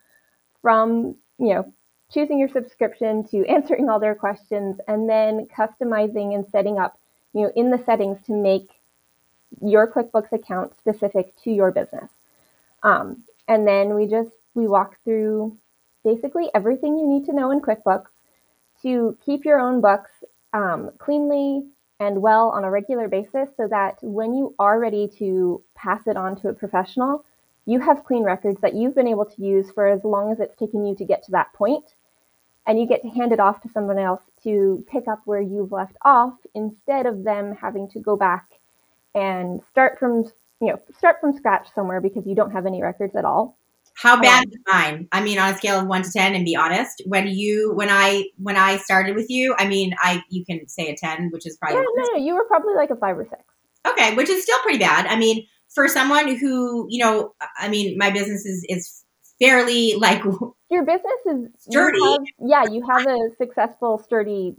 from, 0.62 1.16
you 1.38 1.54
know, 1.54 1.72
choosing 2.12 2.38
your 2.38 2.48
subscription 2.48 3.24
to 3.28 3.44
answering 3.48 3.88
all 3.88 4.00
their 4.00 4.14
questions 4.14 4.78
and 4.86 5.08
then 5.08 5.46
customizing 5.46 6.34
and 6.34 6.46
setting 6.50 6.78
up, 6.78 6.98
you 7.32 7.42
know, 7.42 7.52
in 7.56 7.70
the 7.70 7.82
settings 7.84 8.18
to 8.26 8.32
make 8.32 8.68
your 9.60 9.90
QuickBooks 9.90 10.32
account 10.32 10.76
specific 10.78 11.34
to 11.42 11.50
your 11.50 11.72
business. 11.72 12.10
Um, 12.82 13.24
and 13.48 13.66
then 13.66 13.94
we 13.94 14.06
just, 14.06 14.30
we 14.54 14.68
walk 14.68 14.96
through 15.04 15.56
basically 16.04 16.48
everything 16.54 16.98
you 16.98 17.06
need 17.06 17.26
to 17.26 17.32
know 17.32 17.50
in 17.50 17.60
QuickBooks 17.60 18.06
to 18.82 19.16
keep 19.24 19.44
your 19.44 19.58
own 19.58 19.80
books 19.80 20.10
um, 20.52 20.90
cleanly 20.98 21.64
and 22.00 22.20
well 22.22 22.48
on 22.48 22.64
a 22.64 22.70
regular 22.70 23.06
basis 23.08 23.50
so 23.56 23.68
that 23.68 23.98
when 24.02 24.34
you 24.34 24.54
are 24.58 24.80
ready 24.80 25.06
to 25.18 25.62
pass 25.76 26.06
it 26.06 26.16
on 26.16 26.34
to 26.40 26.48
a 26.48 26.54
professional, 26.54 27.24
you 27.66 27.78
have 27.78 28.04
clean 28.04 28.24
records 28.24 28.58
that 28.62 28.74
you've 28.74 28.94
been 28.94 29.06
able 29.06 29.26
to 29.26 29.42
use 29.42 29.70
for 29.70 29.86
as 29.86 30.02
long 30.02 30.32
as 30.32 30.40
it's 30.40 30.56
taken 30.56 30.84
you 30.84 30.94
to 30.96 31.04
get 31.04 31.22
to 31.24 31.30
that 31.32 31.52
point, 31.52 31.84
and 32.66 32.80
you 32.80 32.86
get 32.86 33.02
to 33.02 33.08
hand 33.10 33.32
it 33.32 33.40
off 33.40 33.60
to 33.62 33.68
someone 33.68 33.98
else 33.98 34.22
to 34.42 34.84
pick 34.90 35.06
up 35.08 35.20
where 35.26 35.40
you've 35.42 35.72
left 35.72 35.96
off 36.02 36.34
instead 36.54 37.06
of 37.06 37.22
them 37.22 37.54
having 37.54 37.88
to 37.90 38.00
go 38.00 38.16
back 38.16 38.46
and 39.14 39.60
start 39.70 39.98
from 39.98 40.24
you 40.60 40.68
know 40.68 40.80
start 40.96 41.16
from 41.20 41.36
scratch 41.36 41.68
somewhere 41.74 42.00
because 42.00 42.26
you 42.26 42.34
don't 42.34 42.52
have 42.52 42.66
any 42.66 42.82
records 42.82 43.16
at 43.16 43.24
all 43.24 43.56
how 43.96 44.20
bad 44.20 44.46
is 44.48 44.58
mine? 44.66 45.08
I 45.12 45.22
mean, 45.22 45.38
on 45.38 45.52
a 45.52 45.56
scale 45.56 45.80
of 45.80 45.86
one 45.86 46.02
to 46.02 46.10
ten, 46.10 46.34
and 46.34 46.44
be 46.44 46.56
honest. 46.56 47.02
When 47.06 47.28
you, 47.28 47.72
when 47.74 47.88
I, 47.90 48.26
when 48.38 48.56
I 48.56 48.78
started 48.78 49.14
with 49.14 49.28
you, 49.28 49.54
I 49.58 49.68
mean, 49.68 49.94
I 49.98 50.22
you 50.30 50.44
can 50.44 50.66
say 50.68 50.88
a 50.88 50.96
ten, 50.96 51.30
which 51.32 51.46
is 51.46 51.56
probably 51.56 51.76
yeah, 51.78 51.84
no, 51.96 52.12
no, 52.12 52.24
you 52.24 52.34
were 52.34 52.44
probably 52.44 52.74
like 52.74 52.90
a 52.90 52.96
five 52.96 53.18
or 53.18 53.26
six. 53.28 53.42
Okay, 53.86 54.14
which 54.14 54.28
is 54.28 54.42
still 54.42 54.58
pretty 54.60 54.78
bad. 54.78 55.06
I 55.06 55.16
mean, 55.16 55.46
for 55.74 55.88
someone 55.88 56.36
who, 56.36 56.86
you 56.88 57.04
know, 57.04 57.34
I 57.58 57.68
mean, 57.68 57.96
my 57.98 58.10
business 58.10 58.44
is 58.44 58.64
is 58.68 59.04
fairly 59.40 59.94
like 59.94 60.22
your 60.70 60.84
business 60.84 61.20
is 61.26 61.48
sturdy. 61.58 61.98
You 61.98 62.12
have, 62.12 62.20
yeah, 62.46 62.72
you 62.72 62.86
have 62.88 63.06
a 63.06 63.18
successful, 63.38 63.98
sturdy, 63.98 64.54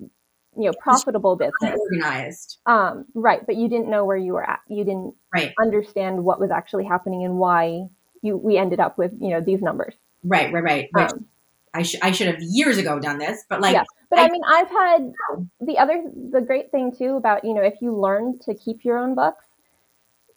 you 0.57 0.65
know, 0.65 0.73
profitable 0.79 1.35
business, 1.35 1.79
organized. 1.79 2.57
Um, 2.65 3.05
right, 3.13 3.45
but 3.45 3.55
you 3.55 3.69
didn't 3.69 3.89
know 3.89 4.05
where 4.05 4.17
you 4.17 4.33
were 4.33 4.47
at. 4.47 4.59
You 4.67 4.83
didn't 4.83 5.13
right. 5.33 5.53
understand 5.61 6.23
what 6.23 6.39
was 6.39 6.51
actually 6.51 6.85
happening 6.85 7.23
and 7.23 7.37
why 7.37 7.87
you 8.21 8.37
we 8.37 8.57
ended 8.57 8.79
up 8.79 8.97
with 8.97 9.11
you 9.19 9.29
know 9.29 9.41
these 9.41 9.61
numbers. 9.61 9.93
Right, 10.23 10.51
right, 10.53 10.89
right. 10.93 11.11
Um, 11.11 11.25
I 11.73 11.83
should 11.83 12.01
I 12.01 12.11
should 12.11 12.27
have 12.27 12.41
years 12.41 12.77
ago 12.77 12.99
done 12.99 13.17
this, 13.17 13.45
but 13.47 13.61
like, 13.61 13.73
yeah. 13.73 13.83
but 14.09 14.19
I, 14.19 14.25
I 14.25 14.29
mean, 14.29 14.41
I've 14.45 14.69
had 14.69 15.13
the 15.61 15.77
other 15.77 16.03
the 16.31 16.41
great 16.41 16.71
thing 16.71 16.93
too 16.95 17.15
about 17.15 17.45
you 17.45 17.53
know 17.53 17.61
if 17.61 17.81
you 17.81 17.95
learn 17.95 18.39
to 18.39 18.53
keep 18.53 18.83
your 18.83 18.97
own 18.97 19.15
books 19.15 19.45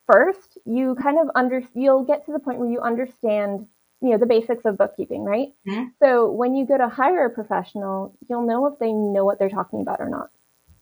first, 0.06 0.58
you 0.64 0.94
kind 1.02 1.18
of 1.18 1.28
under 1.34 1.62
you'll 1.74 2.04
get 2.04 2.24
to 2.26 2.32
the 2.32 2.38
point 2.38 2.58
where 2.58 2.70
you 2.70 2.80
understand 2.80 3.66
you 4.00 4.10
know 4.10 4.18
the 4.18 4.26
basics 4.26 4.64
of 4.64 4.78
bookkeeping, 4.78 5.24
right? 5.24 5.48
Mm-hmm. 5.66 5.88
So 6.00 6.30
when 6.30 6.54
you 6.54 6.66
go 6.66 6.78
to 6.78 6.88
hire 6.88 7.26
a 7.26 7.30
professional, 7.30 8.16
you'll 8.28 8.46
know 8.46 8.66
if 8.66 8.78
they 8.78 8.92
know 8.92 9.24
what 9.24 9.38
they're 9.38 9.48
talking 9.48 9.80
about 9.80 10.00
or 10.00 10.08
not. 10.08 10.30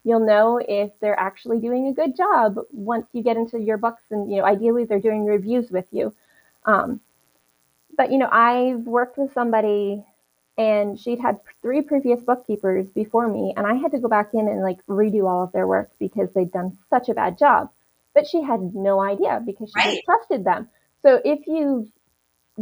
You'll 0.05 0.27
know 0.27 0.61
if 0.69 0.91
they're 1.01 1.19
actually 1.19 1.61
doing 1.61 1.87
a 1.87 1.93
good 1.95 2.17
job 2.17 2.57
once 2.73 3.07
you 3.13 3.23
get 3.23 3.37
into 3.37 3.59
your 3.59 3.79
books, 3.79 4.03
and 4.11 4.31
you 4.31 4.39
know 4.39 4.45
ideally 4.45 4.85
they're 4.85 5.01
doing 5.01 5.25
reviews 5.25 5.71
with 5.71 5.87
you. 5.93 6.13
Um, 6.65 7.01
but 7.97 8.11
you 8.11 8.19
know, 8.19 8.29
I've 8.31 8.81
worked 8.81 9.19
with 9.19 9.33
somebody 9.33 10.05
and 10.59 10.99
she'd 10.99 11.21
had 11.21 11.41
three 11.63 11.81
previous 11.81 12.21
bookkeepers 12.21 12.87
before 12.91 13.27
me, 13.27 13.55
and 13.57 13.67
I 13.67 13.75
had 13.75 13.93
to 13.93 13.99
go 13.99 14.09
back 14.09 14.35
in 14.35 14.49
and 14.49 14.63
like 14.63 14.85
redo 14.87 15.29
all 15.29 15.43
of 15.43 15.53
their 15.53 15.67
work 15.67 15.91
because 15.99 16.29
they'd 16.35 16.53
done 16.53 16.77
such 16.91 17.09
a 17.09 17.15
bad 17.15 17.39
job. 17.39 17.71
But 18.15 18.27
she 18.27 18.43
had 18.43 18.75
no 18.75 19.01
idea 19.01 19.43
because 19.45 19.71
she 19.71 19.89
right. 19.89 20.03
trusted 20.05 20.45
them. 20.45 20.69
So 21.01 21.21
if 21.25 21.47
you've 21.47 21.89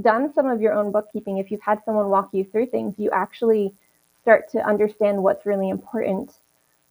done 0.01 0.33
some 0.35 0.47
of 0.47 0.61
your 0.61 0.73
own 0.73 0.93
bookkeeping, 0.93 1.39
if 1.39 1.51
you've 1.51 1.61
had 1.61 1.81
someone 1.85 2.09
walk 2.09 2.31
you 2.33 2.45
through 2.45 2.67
things, 2.67 2.95
you 2.97 3.11
actually 3.11 3.75
start 4.23 4.51
to 4.53 4.65
understand 4.65 5.23
what's 5.23 5.45
really 5.45 5.69
important. 5.69 6.33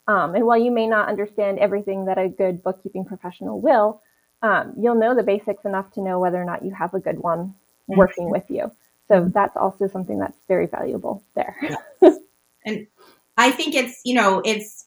Um, 0.06 0.34
and 0.34 0.44
while 0.44 0.58
you 0.58 0.70
may 0.70 0.86
not 0.86 1.08
understand 1.08 1.58
everything 1.58 2.04
that 2.06 2.18
a 2.18 2.28
good 2.28 2.62
bookkeeping 2.62 3.06
professional 3.06 3.60
will, 3.60 4.02
um, 4.42 4.74
you'll 4.78 4.94
know 4.94 5.14
the 5.14 5.22
basics 5.22 5.64
enough 5.64 5.92
to 5.92 6.00
know 6.00 6.18
whether 6.18 6.40
or 6.40 6.44
not 6.44 6.64
you 6.64 6.72
have 6.72 6.94
a 6.94 7.00
good 7.00 7.18
one 7.18 7.54
working 7.86 8.30
with 8.30 8.44
you. 8.48 8.70
So 9.08 9.30
that's 9.34 9.56
also 9.56 9.88
something 9.88 10.18
that's 10.18 10.38
very 10.48 10.66
valuable 10.66 11.24
there. 11.34 11.56
and 12.64 12.86
I 13.36 13.50
think 13.50 13.74
it's, 13.74 14.00
you 14.04 14.14
know, 14.14 14.40
it's, 14.44 14.86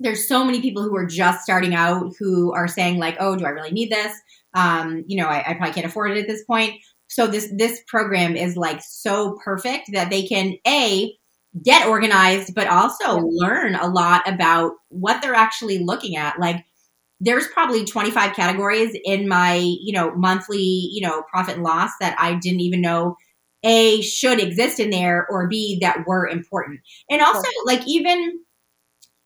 there's 0.00 0.26
so 0.26 0.44
many 0.44 0.60
people 0.60 0.82
who 0.82 0.96
are 0.96 1.06
just 1.06 1.42
starting 1.42 1.74
out 1.74 2.12
who 2.18 2.52
are 2.52 2.68
saying 2.68 2.98
like, 2.98 3.16
oh, 3.20 3.36
do 3.36 3.44
I 3.44 3.50
really 3.50 3.70
need 3.70 3.90
this? 3.90 4.12
Um, 4.54 5.04
you 5.06 5.16
know, 5.16 5.28
I, 5.28 5.50
I 5.50 5.54
probably 5.54 5.74
can't 5.74 5.86
afford 5.86 6.12
it 6.12 6.20
at 6.20 6.26
this 6.26 6.44
point. 6.44 6.74
So 7.08 7.26
this, 7.26 7.48
this 7.56 7.80
program 7.86 8.36
is 8.36 8.56
like 8.56 8.80
so 8.82 9.38
perfect 9.44 9.92
that 9.92 10.10
they 10.10 10.24
can 10.24 10.54
A, 10.66 11.14
get 11.62 11.88
organized, 11.88 12.54
but 12.54 12.66
also 12.66 13.18
learn 13.18 13.74
a 13.74 13.88
lot 13.88 14.28
about 14.28 14.72
what 14.88 15.22
they're 15.22 15.34
actually 15.34 15.78
looking 15.78 16.16
at. 16.16 16.38
Like, 16.38 16.64
there's 17.20 17.48
probably 17.48 17.84
25 17.84 18.34
categories 18.34 18.96
in 19.04 19.28
my, 19.28 19.56
you 19.56 19.92
know, 19.92 20.14
monthly, 20.14 20.88
you 20.92 21.00
know, 21.00 21.22
profit 21.22 21.54
and 21.54 21.64
loss 21.64 21.90
that 22.00 22.16
I 22.18 22.34
didn't 22.34 22.60
even 22.60 22.80
know 22.80 23.16
A 23.64 24.00
should 24.02 24.40
exist 24.40 24.78
in 24.78 24.90
there 24.90 25.26
or 25.28 25.48
B 25.48 25.78
that 25.82 26.06
were 26.06 26.28
important. 26.28 26.80
And 27.10 27.20
also 27.20 27.48
like 27.66 27.86
even 27.86 28.40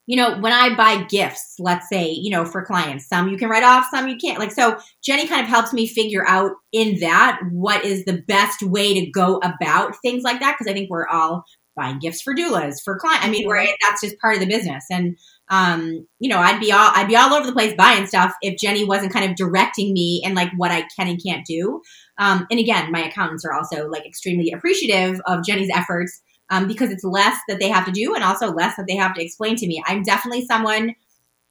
you 0.07 0.17
know, 0.17 0.37
when 0.41 0.53
I 0.53 0.75
buy 0.75 1.05
gifts, 1.05 1.55
let's 1.59 1.89
say, 1.89 2.11
you 2.11 2.31
know, 2.31 2.45
for 2.45 2.65
clients, 2.65 3.09
some 3.09 3.29
you 3.29 3.37
can 3.37 3.49
write 3.49 3.63
off, 3.63 3.87
some 3.91 4.09
you 4.09 4.17
can't. 4.17 4.39
Like, 4.39 4.51
so 4.51 4.79
Jennie 5.03 5.29
kind 5.29 5.43
of 5.43 5.49
helps 5.49 5.73
me 5.73 5.87
figure 5.87 6.27
out 6.27 6.53
in 6.73 6.99
that 7.01 7.41
what 7.51 7.85
is 7.85 8.05
the 8.05 8.23
best 8.27 8.63
way 8.63 8.95
to 8.95 9.11
go 9.11 9.37
about 9.39 9.95
things 10.03 10.25
like 10.25 10.41
that. 10.41 10.59
Cause 10.59 10.67
I 10.67 10.73
think 10.73 10.91
we're 10.91 11.07
all 11.07 11.45
buying 11.75 11.99
gifts 11.99 12.23
for 12.23 12.35
doulas, 12.35 12.83
for 12.83 12.99
clients. 12.99 13.27
I 13.27 13.31
mean, 13.31 13.47
we're, 13.47 13.65
that's 13.81 14.03
just 14.03 14.19
part 14.19 14.35
of 14.35 14.41
the 14.41 14.47
business. 14.47 14.85
And, 14.91 15.17
um, 15.49 16.07
you 16.19 16.29
know, 16.29 16.39
I'd 16.39 16.61
be 16.61 16.73
all 16.73 16.91
I'd 16.95 17.09
be 17.09 17.17
all 17.17 17.33
over 17.33 17.47
the 17.47 17.53
place 17.53 17.75
buying 17.77 18.07
stuff 18.07 18.35
if 18.43 18.59
Jennie 18.59 18.85
wasn't 18.85 19.13
kind 19.13 19.31
of 19.31 19.37
directing 19.37 19.93
me 19.93 20.23
and 20.25 20.35
like 20.35 20.51
what 20.57 20.71
I 20.71 20.87
can 20.97 21.09
and 21.09 21.23
can't 21.23 21.45
do. 21.47 21.83
Um, 22.19 22.47
and 22.51 22.59
again, 22.59 22.91
my 22.93 23.05
accountants 23.05 23.45
are 23.45 23.53
also 23.53 23.89
like 23.89 24.07
extremely 24.07 24.51
appreciative 24.51 25.21
of 25.27 25.45
Jennie's 25.45 25.71
efforts 25.75 26.23
um, 26.51 26.69
because 26.69 26.91
it's 26.91 27.05
less 27.05 27.39
that 27.49 27.59
they 27.59 27.69
have 27.69 27.87
to 27.87 27.93
do 27.93 28.15
and 28.15 28.23
also 28.23 28.53
less 28.53 28.77
that 28.77 28.87
they 28.87 28.97
have 28.97 29.15
to 29.15 29.23
explain 29.23 29.57
to 29.57 29.67
me. 29.67 29.83
I'm 29.87 30.03
definitely 30.03 30.47
someone. 30.47 30.95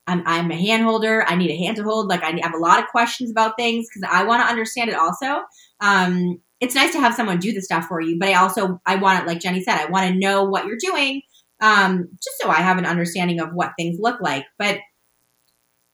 I'm, 0.08 0.24
I'm 0.26 0.52
a 0.52 0.56
hand 0.56 0.84
holder. 0.84 1.24
I 1.28 1.36
need 1.36 1.52
a 1.52 1.58
hand 1.58 1.78
to 1.78 1.84
hold. 1.84 2.08
Like 2.08 2.24
I 2.24 2.40
have 2.42 2.54
a 2.54 2.60
lot 2.60 2.80
of 2.80 2.88
questions 2.88 3.30
about 3.30 3.56
things 3.58 3.88
because 3.88 4.10
I 4.12 4.24
want 4.24 4.42
to 4.42 4.50
understand 4.50 4.90
it. 4.90 4.96
Also, 4.96 5.42
um, 5.80 6.42
it's 6.62 6.76
nice 6.76 6.94
to 6.94 7.00
have 7.00 7.16
someone 7.16 7.40
do 7.40 7.52
the 7.52 7.62
stuff 7.62 7.86
for 7.86 8.00
you, 8.00 8.18
but 8.18 8.30
I 8.30 8.36
also 8.36 8.80
I 8.86 8.96
want 8.96 9.24
it, 9.24 9.28
like 9.28 9.42
Jennie 9.42 9.64
said, 9.64 9.76
I 9.76 9.90
want 9.90 10.08
to 10.08 10.20
know 10.20 10.44
what 10.44 10.66
you're 10.66 10.78
doing 10.80 11.24
um, 11.62 12.10
just 12.16 12.42
so 12.42 12.50
I 12.50 12.58
have 12.58 12.78
an 12.78 12.86
understanding 12.86 13.40
of 13.40 13.54
what 13.54 13.74
things 13.78 14.00
look 14.00 14.20
like. 14.20 14.46
But, 14.58 14.80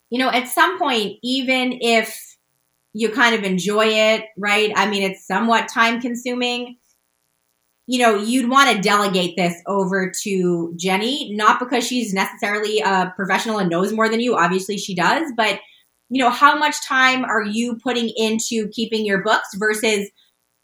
you 0.10 0.18
know, 0.18 0.30
at 0.30 0.48
some 0.48 0.80
point, 0.80 1.18
even 1.22 1.80
if 1.82 2.18
you 2.94 3.10
kind 3.10 3.36
of 3.36 3.44
enjoy 3.44 3.86
it, 3.86 4.24
right? 4.38 4.72
I 4.76 4.90
mean, 4.90 5.04
it's 5.04 5.28
somewhat 5.28 5.68
time 5.72 6.02
consuming. 6.02 6.78
You 7.86 8.00
know, 8.00 8.16
you'd 8.16 8.50
want 8.50 8.76
to 8.76 8.82
delegate 8.82 9.36
this 9.38 9.62
over 9.68 10.12
to 10.24 10.74
Jennie, 10.78 11.34
not 11.36 11.60
because 11.60 11.86
she's 11.86 12.14
necessarily 12.14 12.80
a 12.80 13.14
professional 13.16 13.60
and 13.60 13.70
knows 13.70 13.94
more 13.94 14.10
than 14.10 14.20
you. 14.20 14.36
Obviously, 14.36 14.78
she 14.78 14.96
does. 14.96 15.32
But, 15.36 15.60
you 16.10 16.22
know, 16.24 16.30
how 16.30 16.58
much 16.58 16.86
time 16.86 17.26
are 17.26 17.44
you 17.44 17.78
putting 17.78 18.12
into 18.16 18.70
keeping 18.70 19.06
your 19.06 19.22
books 19.22 19.50
versus 19.56 20.10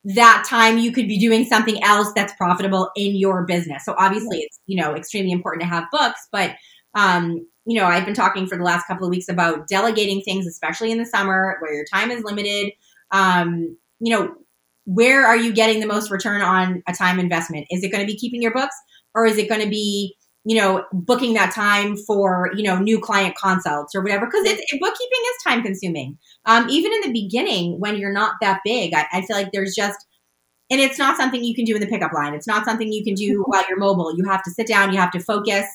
that 0.05 0.45
time 0.47 0.77
you 0.77 0.91
could 0.91 1.07
be 1.07 1.17
doing 1.17 1.45
something 1.45 1.81
else 1.83 2.11
that's 2.13 2.33
profitable 2.33 2.91
in 2.95 3.15
your 3.15 3.45
business. 3.45 3.85
So 3.85 3.95
obviously 3.97 4.39
it's, 4.39 4.59
you 4.65 4.81
know, 4.81 4.95
extremely 4.95 5.31
important 5.31 5.61
to 5.61 5.67
have 5.67 5.85
books, 5.91 6.27
but 6.31 6.55
um, 6.95 7.45
you 7.65 7.79
know, 7.79 7.85
I've 7.85 8.05
been 8.05 8.13
talking 8.13 8.45
for 8.45 8.57
the 8.57 8.63
last 8.63 8.85
couple 8.85 9.05
of 9.05 9.09
weeks 9.09 9.29
about 9.29 9.67
delegating 9.67 10.21
things, 10.21 10.45
especially 10.45 10.91
in 10.91 10.97
the 10.97 11.05
summer 11.05 11.57
where 11.61 11.73
your 11.73 11.85
time 11.91 12.11
is 12.11 12.23
limited. 12.23 12.73
Um, 13.11 13.77
you 13.99 14.13
know, 14.15 14.35
where 14.85 15.25
are 15.25 15.37
you 15.37 15.53
getting 15.53 15.79
the 15.79 15.87
most 15.87 16.11
return 16.11 16.41
on 16.41 16.83
a 16.87 16.93
time 16.93 17.19
investment? 17.19 17.67
Is 17.71 17.83
it 17.83 17.91
going 17.91 18.05
to 18.05 18.11
be 18.11 18.17
keeping 18.17 18.41
your 18.41 18.53
books 18.53 18.75
or 19.15 19.25
is 19.25 19.37
it 19.37 19.47
going 19.47 19.61
to 19.61 19.69
be, 19.69 20.15
you 20.43 20.57
know, 20.57 20.83
booking 20.91 21.35
that 21.35 21.53
time 21.53 21.95
for, 21.95 22.51
you 22.53 22.63
know, 22.63 22.77
new 22.77 22.99
client 22.99 23.35
consults 23.37 23.95
or 23.95 24.01
whatever? 24.01 24.25
Because 24.25 24.43
bookkeeping 24.43 24.81
is 24.81 25.43
time 25.47 25.63
consuming. 25.63 26.17
Um, 26.45 26.69
even 26.69 26.91
in 26.91 27.01
the 27.01 27.21
beginning, 27.21 27.79
when 27.79 27.97
you're 27.97 28.11
not 28.11 28.35
that 28.41 28.61
big, 28.65 28.93
I, 28.93 29.05
I 29.13 29.21
feel 29.21 29.35
like 29.35 29.51
there's 29.51 29.75
just, 29.75 30.05
and 30.69 30.79
it's 30.79 30.99
not 30.99 31.17
something 31.17 31.43
you 31.43 31.55
can 31.55 31.65
do 31.65 31.75
in 31.75 31.81
the 31.81 31.87
pickup 31.87 32.13
line. 32.13 32.33
It's 32.33 32.47
not 32.47 32.65
something 32.65 32.91
you 32.91 33.03
can 33.03 33.13
do 33.13 33.43
while 33.47 33.63
you're 33.69 33.77
mobile. 33.77 34.15
You 34.17 34.25
have 34.25 34.43
to 34.43 34.51
sit 34.51 34.67
down, 34.67 34.93
you 34.93 34.99
have 34.99 35.11
to 35.11 35.19
focus. 35.19 35.65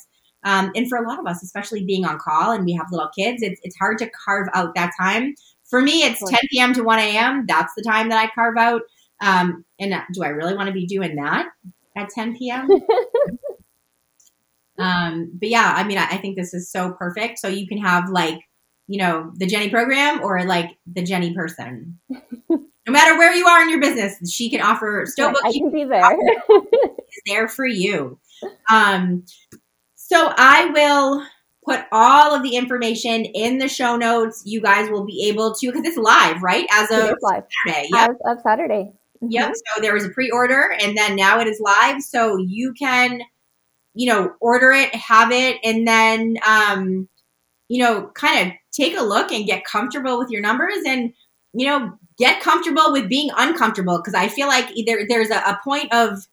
Um, 0.44 0.70
and 0.74 0.88
for 0.88 0.98
a 0.98 1.08
lot 1.08 1.18
of 1.18 1.26
us, 1.26 1.42
especially 1.42 1.84
being 1.84 2.04
on 2.04 2.18
call 2.18 2.52
and 2.52 2.64
we 2.64 2.72
have 2.74 2.86
little 2.90 3.10
kids, 3.16 3.42
it's, 3.42 3.60
it's 3.62 3.76
hard 3.76 3.98
to 3.98 4.10
carve 4.10 4.48
out 4.54 4.74
that 4.74 4.92
time. 4.98 5.34
For 5.64 5.82
me, 5.82 6.02
it's 6.02 6.20
10 6.20 6.38
p.m. 6.50 6.72
to 6.74 6.82
1 6.82 6.98
a.m. 6.98 7.44
That's 7.46 7.72
the 7.76 7.82
time 7.82 8.08
that 8.08 8.18
I 8.18 8.30
carve 8.34 8.56
out. 8.56 8.82
Um, 9.20 9.64
and 9.78 9.94
do 10.12 10.22
I 10.22 10.28
really 10.28 10.54
want 10.54 10.68
to 10.68 10.72
be 10.72 10.86
doing 10.86 11.16
that 11.16 11.48
at 11.96 12.08
10 12.10 12.36
p.m.? 12.36 12.68
um, 14.78 15.30
but 15.34 15.48
yeah, 15.48 15.74
I 15.76 15.84
mean, 15.84 15.98
I, 15.98 16.06
I 16.06 16.16
think 16.18 16.36
this 16.36 16.54
is 16.54 16.70
so 16.70 16.92
perfect. 16.92 17.38
So 17.38 17.48
you 17.48 17.66
can 17.66 17.78
have 17.78 18.08
like, 18.08 18.40
you 18.88 18.98
know, 18.98 19.30
the 19.36 19.46
Jennie 19.46 19.68
program 19.68 20.22
or 20.22 20.44
like 20.44 20.76
the 20.86 21.02
Jennie 21.02 21.34
person. 21.34 22.00
no 22.08 22.92
matter 22.92 23.16
where 23.18 23.34
you 23.34 23.46
are 23.46 23.62
in 23.62 23.68
your 23.68 23.80
business, 23.80 24.16
she 24.32 24.50
can 24.50 24.62
offer 24.62 25.04
still 25.06 25.32
I 25.44 25.52
can 25.52 25.70
be 25.70 25.84
there. 25.84 26.10
is 26.50 27.22
there 27.26 27.48
for 27.48 27.66
you. 27.66 28.18
Um, 28.70 29.24
so 29.94 30.32
I 30.36 30.70
will 30.70 31.22
put 31.66 31.84
all 31.92 32.34
of 32.34 32.42
the 32.42 32.56
information 32.56 33.26
in 33.26 33.58
the 33.58 33.68
show 33.68 33.96
notes. 33.96 34.42
You 34.46 34.62
guys 34.62 34.88
will 34.90 35.04
be 35.04 35.28
able 35.28 35.54
to 35.56 35.66
because 35.66 35.86
it's 35.86 35.98
live, 35.98 36.42
right? 36.42 36.66
As 36.72 36.90
of 36.90 37.14
live. 37.20 37.44
Saturday. 37.66 37.88
Yep. 37.92 38.10
As 38.10 38.16
of 38.38 38.42
Saturday. 38.42 38.92
Mm-hmm. 39.22 39.26
Yep. 39.32 39.52
So 39.54 39.82
there 39.82 39.92
was 39.92 40.06
a 40.06 40.10
pre-order 40.10 40.74
and 40.80 40.96
then 40.96 41.14
now 41.14 41.40
it 41.40 41.46
is 41.46 41.60
live. 41.60 42.00
So 42.00 42.38
you 42.38 42.72
can, 42.72 43.20
you 43.92 44.10
know, 44.10 44.32
order 44.40 44.70
it, 44.70 44.94
have 44.94 45.30
it, 45.30 45.58
and 45.62 45.86
then 45.86 46.38
um, 46.46 47.08
you 47.68 47.82
know, 47.82 48.10
kind 48.14 48.48
of 48.48 48.54
take 48.78 48.96
a 48.96 49.02
look 49.02 49.32
and 49.32 49.46
get 49.46 49.64
comfortable 49.64 50.18
with 50.18 50.30
your 50.30 50.40
numbers 50.40 50.78
and, 50.86 51.12
you 51.52 51.66
know, 51.66 51.92
get 52.18 52.42
comfortable 52.42 52.92
with 52.92 53.08
being 53.08 53.30
uncomfortable. 53.36 54.00
Cause 54.02 54.14
I 54.14 54.28
feel 54.28 54.48
like 54.48 54.72
there 54.86 55.06
there's 55.08 55.30
a, 55.30 55.38
a 55.38 55.58
point 55.64 55.92
of 55.92 56.26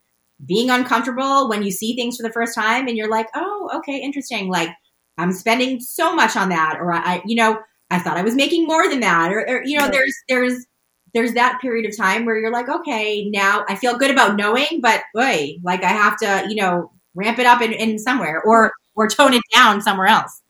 being 0.45 0.69
uncomfortable 0.69 1.47
when 1.49 1.63
you 1.63 1.71
see 1.71 1.95
things 1.95 2.17
for 2.17 2.23
the 2.23 2.34
first 2.34 2.55
time 2.55 2.88
and 2.88 2.97
you're 2.97 3.10
like, 3.10 3.27
oh, 3.36 3.69
okay, 3.75 3.97
interesting. 3.97 4.49
Like 4.49 4.69
I'm 5.17 5.31
spending 5.31 5.79
so 5.79 6.13
much 6.15 6.36
on 6.36 6.49
that, 6.49 6.77
or 6.79 6.91
I, 6.93 7.21
you 7.25 7.36
know, 7.36 7.60
I 7.89 7.99
thought 7.99 8.17
I 8.17 8.23
was 8.23 8.36
making 8.36 8.65
more 8.65 8.89
than 8.89 8.99
that, 9.01 9.31
or, 9.31 9.47
or 9.47 9.63
you 9.63 9.77
know, 9.77 9.89
there's 9.89 10.13
there's 10.27 10.65
there's 11.13 11.34
that 11.34 11.60
period 11.62 11.89
of 11.89 11.95
time 11.95 12.25
where 12.25 12.38
you're 12.38 12.51
like, 12.51 12.67
okay, 12.67 13.29
now 13.29 13.63
I 13.69 13.75
feel 13.75 13.97
good 13.97 14.12
about 14.12 14.36
knowing, 14.36 14.81
but 14.81 15.01
boy, 15.13 15.53
like 15.63 15.84
I 15.84 15.89
have 15.89 16.17
to, 16.19 16.45
you 16.49 16.55
know, 16.55 16.91
ramp 17.15 17.39
it 17.39 17.45
up 17.45 17.62
in, 17.62 17.71
in 17.71 17.97
somewhere 17.97 18.41
or 18.43 18.73
or 18.95 19.08
tone 19.08 19.34
it 19.34 19.41
down 19.53 19.81
somewhere 19.81 20.08
else. 20.08 20.41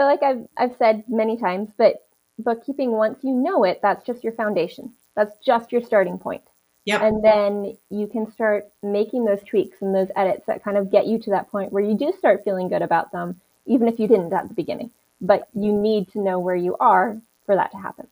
So 0.00 0.06
like 0.06 0.22
I've 0.22 0.48
I've 0.56 0.74
said 0.78 1.04
many 1.08 1.36
times, 1.36 1.68
but 1.76 2.06
bookkeeping 2.38 2.92
once 2.92 3.18
you 3.22 3.34
know 3.34 3.64
it, 3.64 3.80
that's 3.82 4.02
just 4.02 4.24
your 4.24 4.32
foundation. 4.32 4.94
That's 5.14 5.36
just 5.44 5.72
your 5.72 5.82
starting 5.82 6.16
point. 6.16 6.42
Yep. 6.86 7.02
And 7.02 7.22
then 7.22 7.76
you 7.90 8.06
can 8.06 8.32
start 8.32 8.70
making 8.82 9.26
those 9.26 9.42
tweaks 9.42 9.76
and 9.82 9.94
those 9.94 10.08
edits 10.16 10.46
that 10.46 10.64
kind 10.64 10.78
of 10.78 10.90
get 10.90 11.06
you 11.06 11.18
to 11.18 11.30
that 11.30 11.50
point 11.50 11.70
where 11.70 11.82
you 11.82 11.98
do 11.98 12.14
start 12.16 12.44
feeling 12.44 12.70
good 12.70 12.80
about 12.80 13.12
them, 13.12 13.42
even 13.66 13.88
if 13.88 14.00
you 14.00 14.08
didn't 14.08 14.32
at 14.32 14.48
the 14.48 14.54
beginning. 14.54 14.90
But 15.20 15.48
you 15.52 15.70
need 15.70 16.10
to 16.12 16.18
know 16.18 16.38
where 16.38 16.56
you 16.56 16.78
are 16.80 17.20
for 17.44 17.54
that 17.54 17.70
to 17.72 17.76
happen. 17.76 18.06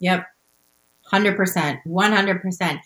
Yep. 0.00 0.26
100%. 1.12 1.82
100%. 1.86 2.78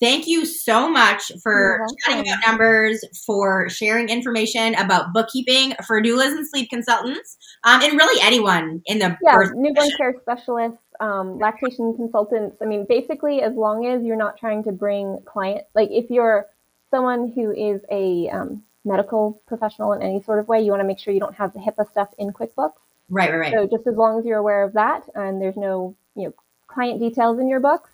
Thank 0.00 0.26
you 0.26 0.46
so 0.46 0.88
much 0.88 1.30
for 1.42 1.86
chatting 2.04 2.30
about 2.30 2.40
numbers, 2.46 3.04
for 3.26 3.68
sharing 3.68 4.08
information 4.08 4.74
about 4.76 5.12
bookkeeping 5.12 5.74
for 5.86 6.02
doulas 6.02 6.32
and 6.32 6.48
sleep 6.48 6.70
consultants, 6.70 7.36
um, 7.64 7.82
and 7.82 7.92
really 7.92 8.20
anyone 8.22 8.80
in 8.86 8.98
the 8.98 9.16
yeah 9.22 9.50
newborn 9.54 9.90
care 9.98 10.14
specialists, 10.22 10.78
um, 11.00 11.38
lactation 11.38 11.94
consultants. 11.94 12.56
I 12.62 12.64
mean, 12.64 12.86
basically, 12.88 13.42
as 13.42 13.54
long 13.54 13.86
as 13.86 14.02
you're 14.02 14.16
not 14.16 14.38
trying 14.38 14.64
to 14.64 14.72
bring 14.72 15.18
client, 15.26 15.66
like 15.74 15.90
if 15.90 16.08
you're 16.08 16.46
someone 16.90 17.32
who 17.34 17.52
is 17.52 17.82
a 17.90 18.30
um, 18.30 18.62
medical 18.86 19.42
professional 19.46 19.92
in 19.92 20.00
any 20.00 20.22
sort 20.22 20.38
of 20.38 20.48
way, 20.48 20.62
you 20.62 20.70
want 20.70 20.80
to 20.80 20.86
make 20.86 20.98
sure 20.98 21.12
you 21.12 21.20
don't 21.20 21.36
have 21.36 21.52
the 21.52 21.58
HIPAA 21.58 21.90
stuff 21.90 22.08
in 22.16 22.32
QuickBooks. 22.32 22.72
Right, 23.10 23.30
right, 23.30 23.38
right. 23.38 23.52
So 23.52 23.66
just 23.66 23.86
as 23.86 23.96
long 23.96 24.18
as 24.18 24.24
you're 24.24 24.38
aware 24.38 24.62
of 24.62 24.72
that, 24.72 25.02
and 25.14 25.42
there's 25.42 25.58
no 25.58 25.94
you 26.16 26.28
know 26.28 26.34
client 26.68 27.00
details 27.00 27.38
in 27.38 27.48
your 27.48 27.60
books, 27.60 27.90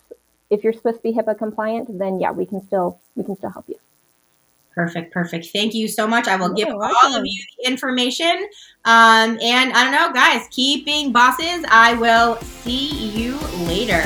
if 0.49 0.63
you're 0.63 0.73
supposed 0.73 0.97
to 0.97 1.03
be 1.03 1.13
HIPAA 1.13 1.37
compliant, 1.37 1.97
then 1.97 2.19
yeah, 2.19 2.31
we 2.31 2.45
can 2.45 2.65
still 2.65 2.99
we 3.15 3.23
can 3.23 3.35
still 3.35 3.49
help 3.51 3.67
you. 3.67 3.79
Perfect, 4.73 5.11
perfect. 5.11 5.47
Thank 5.47 5.73
you 5.73 5.87
so 5.87 6.05
much. 6.05 6.27
I 6.27 6.35
will 6.35 6.53
give 6.53 6.69
all 6.69 7.15
of 7.15 7.25
you 7.25 7.45
the 7.57 7.67
information. 7.67 8.47
Um, 8.85 9.39
and 9.41 9.73
I 9.73 9.83
don't 9.83 9.91
know, 9.91 10.13
guys, 10.13 10.47
keep 10.51 10.85
being 10.85 11.11
bosses. 11.11 11.65
I 11.67 11.95
will 11.95 12.35
see 12.41 13.09
you 13.09 13.39
later. 13.65 14.03